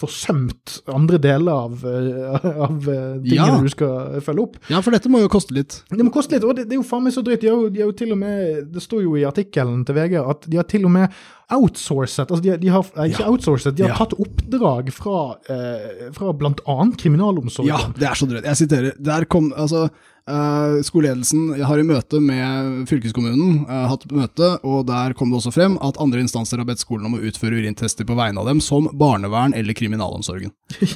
[0.00, 3.60] forsømt andre deler av, eh, av eh, tingene Ja.
[3.62, 4.56] du skal følge opp.
[4.72, 5.82] Ja, for dette må jo koste litt.
[5.90, 7.40] Det må koste litt, og det, det er jo faen meg så drøyt.
[7.44, 9.94] De har jo, de har jo til og med, det står jo i artikkelen til
[9.98, 11.08] VG at de har til og med
[11.54, 13.30] outsourcet, altså de, de har eh, ikke Ja.
[13.30, 13.98] outsourcet, de har Ja.
[14.00, 17.68] tatt oppdrag fra, eh, fra annet kriminalomsorgen.
[17.68, 18.44] Ja, det er så drøyt.
[18.48, 18.92] Jeg siterer.
[18.98, 19.90] Der kom altså
[20.30, 25.52] eh, Skoleledelsen har i møte med fylkeskommunen eh, hatt møte, og der kom det også
[25.54, 28.62] frem at andre instanser har bedt skolen om å utføre urintester på vegne av dem,
[28.64, 30.54] som barnevern eller kriminalomsorgen.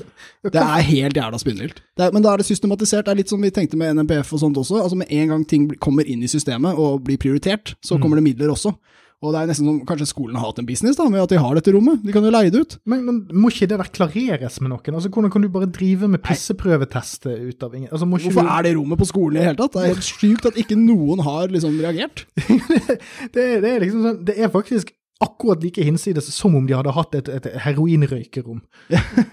[0.49, 1.81] Det er helt jævla spinnvilt.
[1.99, 3.09] Men da er det systematisert.
[3.09, 4.77] Det er litt som vi tenkte med NMPF og sånt også.
[4.85, 8.29] Altså Med en gang ting kommer inn i systemet og blir prioritert, så kommer det
[8.29, 8.71] midler også.
[9.19, 11.41] Og det er nesten som kanskje skolen har hatt en business da, med at de
[11.43, 11.99] har dette rommet.
[12.07, 12.77] De kan jo leie det ut.
[12.87, 14.95] Men, men må ikke det klareres med noen?
[14.95, 18.69] Altså, Hvordan kan du bare drive med pisseprøvetester ut av ingen altså, Hvorfor du, er
[18.69, 19.75] det rommet på skolen i det hele tatt?
[19.75, 22.29] Det er helt sjukt at ikke noen har liksom reagert.
[23.35, 26.93] det, det er liksom sånn, det er faktisk akkurat like hinsides som om de hadde
[26.95, 28.61] hatt et, et heroinrøykerom.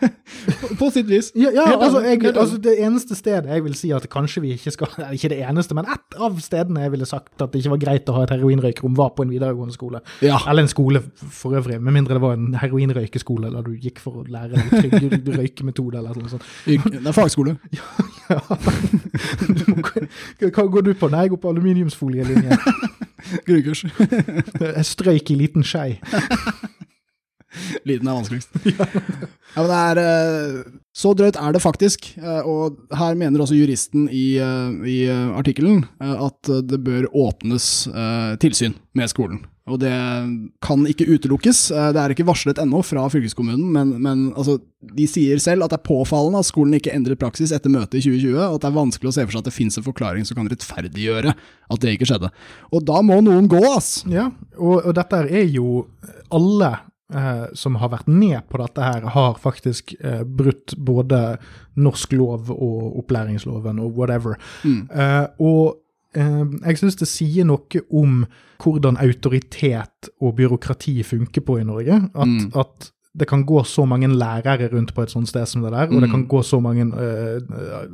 [0.79, 1.29] På sitt vis.
[1.37, 4.73] Ja, ja altså, jeg, altså Det eneste stedet jeg vil si at kanskje vi ikke
[4.73, 7.83] skal ikke det eneste, men ett av stedene jeg ville sagt at det ikke var
[7.85, 10.01] greit å ha et heroinrøykerom, var på en videregående skole.
[10.25, 10.39] Ja.
[10.49, 14.23] Eller en skole for øvrig, med mindre det var en heroinrøykeskole der du gikk for
[14.23, 16.49] å lære en trygg røykemetode eller noe sånt.
[16.65, 17.59] Det er fagskole.
[17.75, 17.85] Ja.
[19.69, 21.13] Må, hva går du på?
[21.13, 22.57] Nei, jeg går på aluminiumsfolielinje.
[23.45, 23.85] Grunnkurs.
[24.77, 25.99] Jeg strøyk i liten skei.
[27.87, 28.55] Lyden er vanskeligst.
[28.67, 28.87] ja.
[29.55, 30.57] men det er eh,
[30.95, 35.85] Så drøyt er det faktisk, eh, og her mener også juristen i, eh, i artikkelen
[35.99, 37.87] at det bør åpnes
[38.41, 39.45] tilsyn med skolen.
[39.65, 39.89] Og det
[40.61, 41.71] kan ikke utelukkes.
[41.73, 44.59] Eh, Det er ikke varslet ennå fra fylkeskommunen, men, men altså,
[44.93, 48.03] de sier selv at det er påfallende at skolen ikke endret praksis etter møtet i
[48.05, 50.27] 2020, og at det er vanskelig å se for seg at det finnes en forklaring
[50.29, 52.29] som kan rettferdiggjøre at det ikke skjedde.
[52.71, 54.03] Og da må noen gå, ass!
[54.05, 55.87] Ja, og, og dette er jo
[56.29, 56.69] alle
[57.09, 61.39] eh, som har vært med på dette her, har faktisk eh, brutt både
[61.75, 64.37] norsk lov og opplæringsloven og whatever.
[64.65, 65.81] Eh, og
[66.15, 68.23] jeg syns det sier noe om
[68.63, 71.99] hvordan autoritet og byråkrati funker på i Norge.
[72.15, 75.71] At, at det kan gå så mange lærere rundt på et sånt sted som det
[75.71, 77.37] der, og det kan gå så mange uh,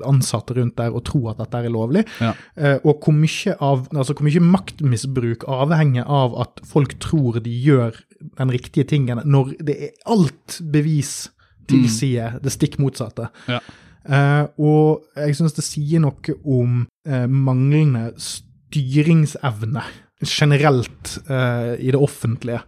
[0.09, 2.03] ansatte rundt der og tro at dette er lovlig.
[2.21, 2.31] Ja.
[2.57, 7.53] Uh, og hvor mye, av, altså hvor mye maktmisbruk avhenger av at folk tror de
[7.53, 8.01] gjør
[8.39, 11.29] den riktige tingen, når det er alt bevis
[11.69, 13.29] tilsier det stikk motsatte.
[13.49, 13.61] Ja.
[14.09, 19.83] Eh, og jeg synes det sier noe om eh, manglende styringsevne
[20.21, 22.59] generelt uh, i det offentlige.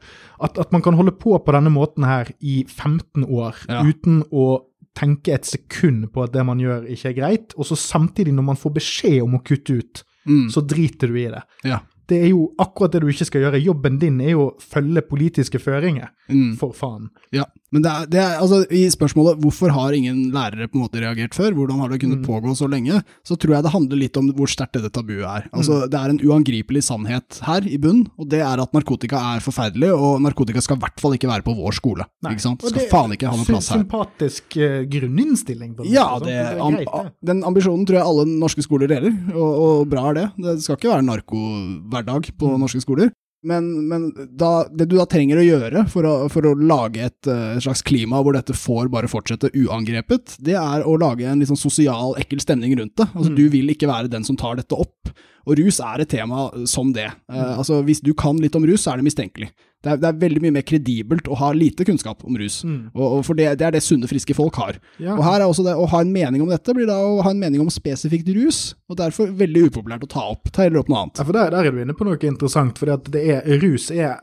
[0.41, 3.83] At, at man kan holde på på denne måten her i 15 år Ja.
[3.85, 4.63] uten å
[4.97, 8.43] tenke et sekund på at det man gjør ikke er greit, og så samtidig når
[8.51, 10.47] man får beskjed om å kutte ut, Mm.
[10.49, 11.41] så driter du i det.
[11.65, 11.81] Ja.
[12.07, 13.59] Det er jo akkurat det du ikke skal gjøre.
[13.63, 16.55] Jobben din er jo å følge politiske føringer, Mm.
[16.57, 17.09] for faen.
[17.31, 17.43] Ja,
[17.73, 21.01] men det er, det er altså i spørsmålet hvorfor har ingen lærere på en måte
[21.01, 22.27] reagert før, hvordan har det kunnet Mm.
[22.27, 25.47] pågå så lenge, så tror jeg det handler litt om hvor sterkt dette tabuet er.
[25.49, 25.57] Mm.
[25.59, 29.41] Altså Det er en uangripelig sannhet her i bunn, og det er at narkotika er
[29.41, 32.05] forferdelig, og narkotika skal i hvert fall ikke være på vår skole.
[32.29, 32.61] ikke sant?
[32.61, 33.81] Skal det- faen ikke ha noen plass her.
[33.83, 35.75] Sympatisk uh, grunninnstilling.
[35.75, 39.51] på det, Ja, det, am, greit, den ambisjonen tror jeg alle norske skoler deler, og,
[39.63, 40.27] og bra er det.
[40.37, 42.59] Det skal ikke være narkohverdag på Mm.
[42.59, 43.11] norske skoler.
[43.43, 44.05] Men, men
[44.39, 47.65] da, det du da trenger å gjøre for å, for å lage et, eh, et
[47.65, 51.59] slags klima hvor dette får bare fortsette uangrepet, det er å lage en litt sånn
[51.59, 53.09] sosial, ekkel stemning rundt det.
[53.11, 53.37] Altså, Mm.
[53.41, 55.11] Du vil ikke være den som tar dette opp.
[55.43, 57.09] Og rus er et tema som det.
[57.31, 59.49] Eh, altså, Hvis du kan litt om rus, så er det mistenkelig.
[59.83, 63.03] Det er, det er veldig mye mer kredibelt å ha lite kunnskap om rus, og,
[63.03, 64.79] og for det, det er det sunne, friske folk har.
[64.95, 65.17] Ja.
[65.17, 67.33] Og her er også det å ha en mening om dette, blir da å ha
[67.33, 70.51] en mening om spesifikt rus, og derfor veldig upopulært å ta opp.
[70.55, 71.19] Ta heller opp noe annet.
[71.19, 73.25] Ja, for der, der er du inne på noe interessant, for det
[73.63, 74.13] rus er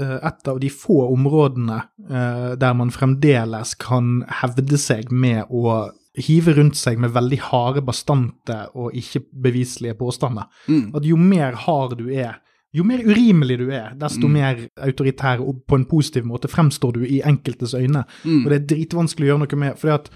[0.00, 1.78] eh, et av de få områdene
[2.12, 5.78] uh, der man fremdeles kan hevde seg med å
[6.16, 10.48] hive rundt seg med veldig harde, bastante og ikke beviselige påstander.
[10.68, 10.90] Mm.
[10.96, 12.38] At jo mer hard du er,
[12.74, 14.32] jo mer urimelig du er, desto Mm.
[14.32, 18.04] mer autoritær og på en positiv måte fremstår du i enkeltes øyne.
[18.24, 18.44] Mm.
[18.44, 19.76] Og det er dritvanskelig å gjøre noe med.
[19.78, 20.10] fordi at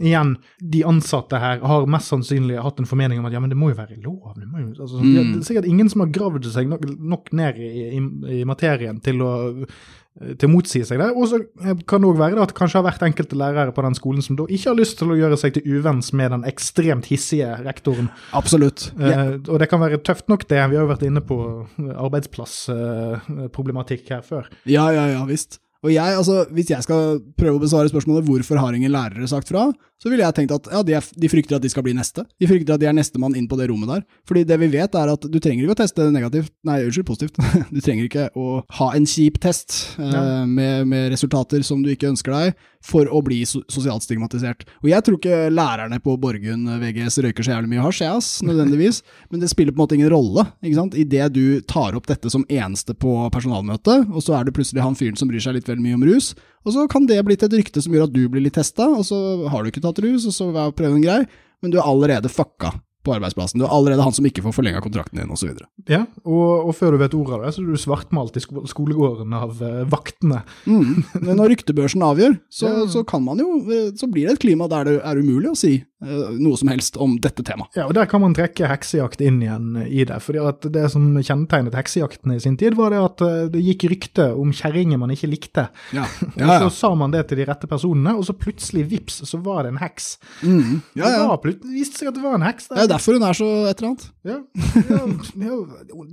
[0.00, 3.56] Igjen, de ansatte her har mest sannsynlig hatt en formening om at ja, men det
[3.56, 4.34] må jo være lov.
[4.34, 5.14] Det, jo, altså, Mm.
[5.14, 9.00] det er sikkert ingen som har gravd seg nok, nok ned i, i, i materien
[9.00, 9.64] til å,
[10.14, 11.08] til å motsi seg det.
[11.18, 11.40] Og så
[11.90, 14.36] kan det òg være at det kanskje har vært enkelte lærere på den skolen som
[14.38, 18.08] da ikke har lyst til å gjøre seg til uvenns med den ekstremt hissige rektoren.
[18.36, 18.80] Absolutt.
[18.94, 19.10] Yeah.
[19.34, 20.60] Eh, og det kan være tøft nok, det.
[20.70, 21.36] Vi har jo vært inne på
[22.06, 24.44] arbeidsplassproblematikk her før.
[24.70, 25.63] Ja, ja, ja, visst.
[25.84, 29.50] Og jeg, altså, Hvis jeg skal prøve å besvare spørsmålet hvorfor har ingen lærere sagt
[29.52, 29.66] fra,
[30.00, 32.24] så ville jeg tenkt at ja, de, er, de frykter at de skal bli neste.
[32.40, 34.02] De frykter at de er nestemann inn på det rommet der.
[34.28, 37.40] Fordi det vi vet er at du trenger ikke å teste negativt, nei, unnskyld, positivt.
[37.74, 40.44] Du trenger ikke å ha en kjip test eh, Ja.
[40.44, 44.66] med, med resultater som du ikke ønsker deg, for å bli so sosialt stigmatisert.
[44.82, 48.28] Og jeg tror ikke lærerne på Borgund VGS røyker så jævlig mye hasj, jeg, ass,
[48.44, 49.00] nødvendigvis.
[49.32, 50.98] Men det spiller på en måte ingen rolle, ikke sant.
[51.00, 54.98] Idet du tar opp dette som eneste på personalmøtet, og så er du plutselig han
[55.00, 56.32] fyren som bryr seg litt vel mye om rus,
[56.64, 58.88] og så kan det bli til et rykte som gjør at du blir litt testa,
[58.88, 59.18] og så
[59.52, 61.22] har du ikke tatt rus, og så er prøven grei,
[61.60, 62.72] men du er allerede fucka
[63.04, 63.60] på arbeidsplassen.
[63.60, 65.52] Du er allerede han som ikke får forlenga kontrakten din, osv.
[65.90, 68.64] Ja, og, og før du vet ordet av det, så er du svartmalt i sko
[68.70, 70.42] skolegården av eh, vaktene.
[70.66, 71.02] Mm.
[71.24, 72.84] Men når ryktebørsen avgjør, så, Ja.
[72.90, 75.56] så kan man jo eh, Så blir det et klima der det er umulig å
[75.58, 77.70] si eh, noe som helst om dette temaet.
[77.76, 80.18] Ja, og der kan man trekke heksejakt inn igjen i det.
[80.24, 83.24] fordi at det som kjennetegnet heksejaktene i sin tid, var det at
[83.54, 85.66] det gikk rykte om kjerringer man ikke likte.
[85.94, 86.06] Ja,
[86.64, 89.64] Og så sa man det til de rette personene, og så plutselig, vips, så var
[89.66, 90.14] det en heks.
[90.42, 90.80] Mm.
[90.96, 91.26] ja, Det ja.
[91.30, 92.68] var viste seg at det var en heks.
[92.72, 94.04] Det er derfor hun er så et eller annet.
[94.24, 94.38] Ja,
[94.88, 94.98] ja,
[95.44, 95.56] ja,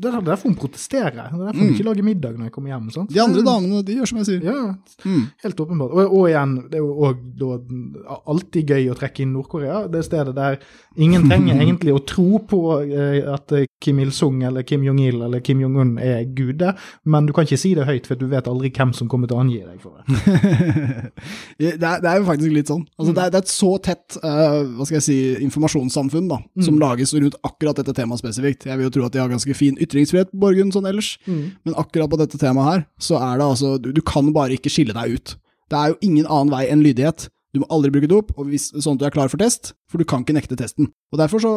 [0.04, 1.14] det er derfor hun protesterer.
[1.16, 1.74] Det er derfor hun Mm.
[1.78, 2.90] ikke lager middag når jeg kommer hjem.
[2.92, 3.14] sant?
[3.14, 4.44] De andre damene de gjør som jeg sier.
[4.44, 4.76] Ja,
[5.06, 5.24] Mm.
[5.44, 5.92] helt åpenbart.
[5.96, 9.88] Og, og igjen, det er jo også alltid gøy å trekke inn Nord-Korea.
[9.92, 10.58] Det stedet der
[10.98, 15.40] ingen trenger egentlig å tro på eh, at eh, Kim Il-sung eller Kim Jong-il eller
[15.42, 16.76] Kim Jong-un er gude,
[17.06, 19.38] men du kan ikke si det høyt, for du vet aldri hvem som kommer til
[19.40, 20.06] å angi deg for det.
[21.58, 22.84] det, er, det er jo faktisk litt sånn.
[23.00, 25.18] Altså, det, er, det er et så tett uh, hva skal jeg si,
[25.48, 28.66] informasjonssamfunn da, som lages rundt akkurat dette temaet spesifikt.
[28.70, 31.76] Jeg vil jo tro at de har ganske fin ytringsfrihet på Borgund sånn ellers, men
[31.76, 34.96] akkurat på dette temaet her, så er det altså du, du kan bare ikke skille
[34.96, 35.36] deg ut.
[35.72, 37.30] Det er jo ingen annen vei enn lydighet.
[37.52, 40.00] Du må aldri bruke dop, og hvis, sånn at du er klar for test, for
[40.00, 40.92] du kan ikke nekte testen.
[41.12, 41.54] Og derfor så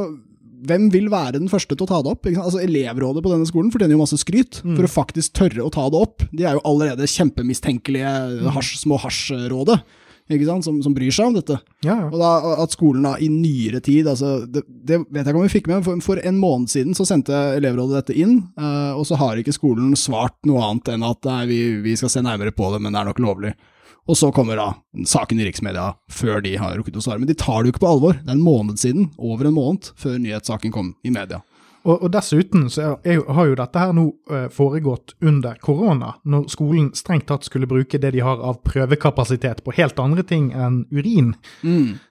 [0.65, 2.27] hvem vil være den første til å ta det opp?
[2.31, 5.85] Altså Elevrådet på denne skolen fortjener jo masse skryt for å faktisk tørre å ta
[5.93, 6.25] det opp.
[6.33, 8.15] De er jo allerede kjempemistenkelige
[8.55, 9.77] hasj, små hasjrådet?
[10.25, 11.59] Som, som bryr seg om dette.
[11.85, 12.31] Ja, Og da,
[12.63, 15.69] at skolen da i nyere tid, altså, det, det vet jeg ikke om vi fikk
[15.69, 19.37] med, for, for en måned siden så sendte elevrådet dette inn, uh, og så har
[19.37, 22.81] ikke skolen svart noe annet enn at nei, vi, vi skal se nærmere på det,
[22.81, 23.53] men det er nok lovlig.
[24.09, 24.71] Og så kommer da
[25.09, 27.21] saken i riksmedia før de har rukket å svare.
[27.21, 28.19] Men de tar det jo ikke på alvor.
[28.21, 31.41] Det er en måned siden, over en måned, før nyhetssaken kom i media.
[31.85, 36.15] Og, og dessuten så er, er, har jo dette her nå eh, foregått under korona,
[36.25, 40.51] når skolen strengt tatt skulle bruke det de har av prøvekapasitet på helt andre ting
[40.57, 41.35] enn urin.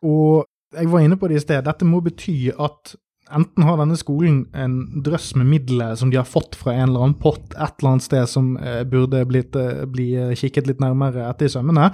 [0.05, 2.95] Og jeg var inne på det i sted, dette må bety at
[3.36, 4.76] enten har denne skolen en
[5.06, 8.06] drøss med midler som de har fått fra en eller annen pott et eller annet
[8.06, 11.90] sted som eh, burde blitt, eh, bli eh, kikket litt nærmere etter i sømmene,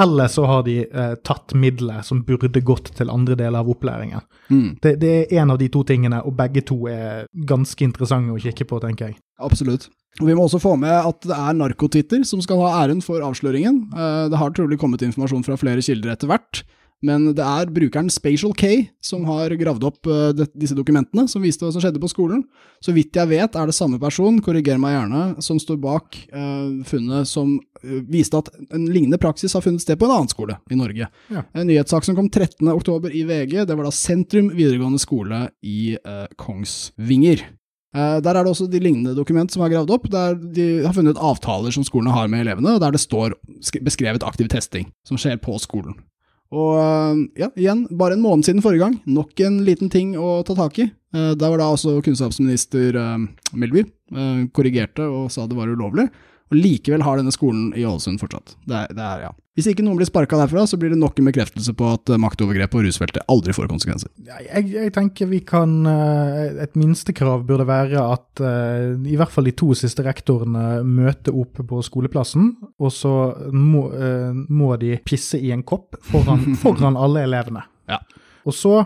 [0.00, 4.24] eller så har de eh, tatt midler som burde gått til andre deler av opplæringen.
[4.50, 4.70] Mm.
[4.82, 8.40] Det, det er en av de to tingene, og begge to er ganske interessante å
[8.40, 9.20] kikke på, tenker jeg.
[9.42, 9.88] Absolutt.
[10.22, 13.80] Vi må også få med at det er narkotitter som skal ha æren for avsløringen.
[13.90, 16.62] Eh, Det har trolig kommet informasjon fra flere kilder etter hvert,
[17.04, 18.70] men det er brukeren Spatial K
[19.04, 22.44] som har gravd opp eh, disse dokumentene som viste hva som skjedde på skolen.
[22.84, 26.70] Så vidt jeg vet er det samme person, korriger meg gjerne, som står bak eh,
[26.88, 30.56] funnet som eh, viste at en lignende praksis har funnet sted på en annen skole
[30.72, 31.10] i Norge.
[31.32, 31.44] Ja.
[31.52, 32.64] En nyhetssak som kom 13.
[32.72, 37.44] oktober i VG, det var da Sentrum videregående skole i eh, Kongsvinger.
[37.94, 40.96] Eh, Der er det også de lignende dokument som er gravd opp, der de har
[40.96, 43.36] funnet avtaler som skolene har med elevene, og der det står
[43.84, 45.94] beskrevet aktiv testing som skjer på skolen.
[46.54, 50.38] Og eh, ja, igjen, bare en måned siden forrige gang, nok en liten ting å
[50.46, 50.86] ta tak i.
[51.14, 53.86] Eh, Der var da også kunnskapsminister eh, Melby
[54.54, 56.04] korrigerte og sa det var ulovlig.
[56.54, 58.54] Og likevel har denne skolen i Ålesund fortsatt.
[58.62, 59.32] Det er, det er, ja.
[59.54, 62.18] Hvis ikke noen blir sparka derfra, så blir det nok en bekreftelse på at eh,
[62.18, 64.10] maktovergrep på rusfeltet aldri får konsekvenser.
[64.26, 69.46] Jeg, jeg tenker vi kan eh, Et minstekrav burde være at eh, i hvert fall
[69.46, 73.14] de to siste rektorene møter opp på skoleplassen, og så
[73.54, 73.86] må,
[74.50, 77.66] må de pisse i en kopp foran, foran alle elevene.
[77.90, 78.00] Ja.
[78.46, 78.80] Og så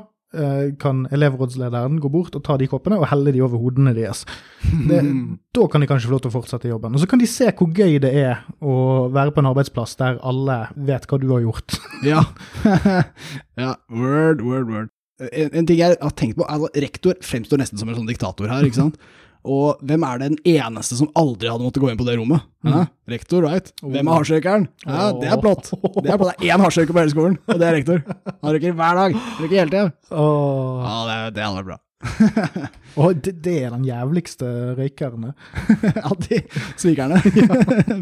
[0.83, 4.26] kan elevrådslederen gå bort og ta de koppene og helle de over hodene deres.
[4.61, 5.01] Det,
[5.57, 6.93] da kan de kanskje få lov til å fortsette jobben.
[6.93, 10.20] Og så kan de se hvor gøy det er å være på en arbeidsplass der
[10.20, 11.79] alle vet hva du har gjort.
[12.07, 12.20] Ja.
[13.59, 13.72] ja.
[13.91, 14.91] Word, word, word.
[15.18, 18.11] En, en ting jeg har tenkt på, er at rektor fremstår nesten som en sånn
[18.11, 19.01] diktator her, ikke sant?
[19.47, 22.47] Og hvem er den eneste som aldri hadde måttet gå inn på det rommet?
[22.66, 22.84] Hæ?
[23.09, 23.70] Rektor, right?
[23.82, 24.68] Hvem er hasjrøykeren?
[24.84, 25.70] Ja, det er plott.
[25.70, 26.18] Det er.
[26.18, 28.03] Det er én hasjrøyker på hele skolen, og det er rektor.
[28.43, 29.20] Han røyker hver dag.
[29.39, 29.84] Røyker hele tida.
[30.11, 31.78] Ja, det, det hadde vært bra.
[32.99, 34.47] Og det, det er den jævligste
[34.78, 35.32] røykerne.
[36.03, 36.41] ja, de
[36.76, 37.20] svikerne.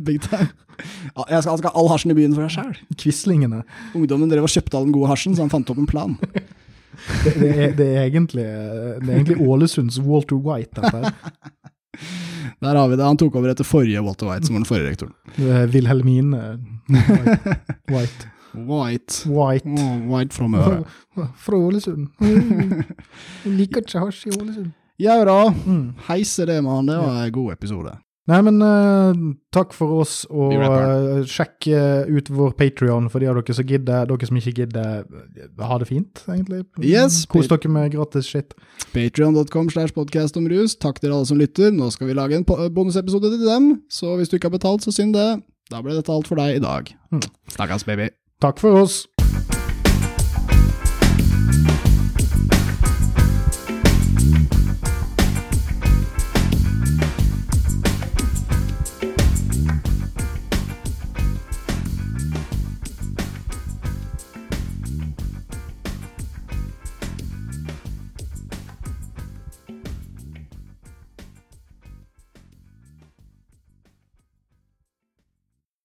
[0.05, 0.49] Big time.
[0.77, 2.97] Jeg skal, jeg skal ha all hasjen i byen for seg sjæl.
[3.01, 3.63] Quislingene.
[3.97, 6.17] Ungdommen drev og kjøpte all den gode hasjen, så han fant opp en plan.
[7.25, 10.97] Det, det, er, det, er egentlig, det er egentlig Ålesunds Walter White, dette.
[10.97, 11.11] her.
[12.65, 13.05] Der har vi det.
[13.05, 15.13] Han tok over etter forrige Walter White, som var den forrige rektoren.
[15.37, 16.41] Er Wilhelmine
[17.91, 18.31] White.
[18.57, 19.29] White.
[19.29, 19.69] White.
[19.69, 20.85] Oh, white fra Øre.
[21.45, 22.09] Fra Ålesund.
[22.21, 24.73] Jeg liker ikke hasj i Ålesund.
[25.01, 25.51] Ja da.
[25.67, 25.91] Mm.
[26.09, 26.89] Heise det, mann.
[26.89, 27.93] Det var en god episode.
[28.27, 29.15] Nei, men uh,
[29.55, 33.69] takk for oss, og uh, sjekk uh, ut vår Patrion for de av dere som
[33.69, 34.09] gidder.
[34.11, 35.05] Dere som ikke gidder,
[35.63, 36.65] ha det fint, egentlig.
[36.83, 38.57] Yes, Kos dere med gratis shit.
[38.91, 40.75] Patreon.com slash podcast om rus.
[40.75, 41.71] Takk til alle som lytter.
[41.75, 44.95] Nå skal vi lage en bonusepisode til dem, så hvis du ikke har betalt, så
[44.95, 45.31] synd det.
[45.71, 46.91] Da ble dette alt for deg i dag.
[47.15, 47.27] Mm.
[47.55, 48.11] Snakkes, baby.
[48.43, 49.05] Takk for oss.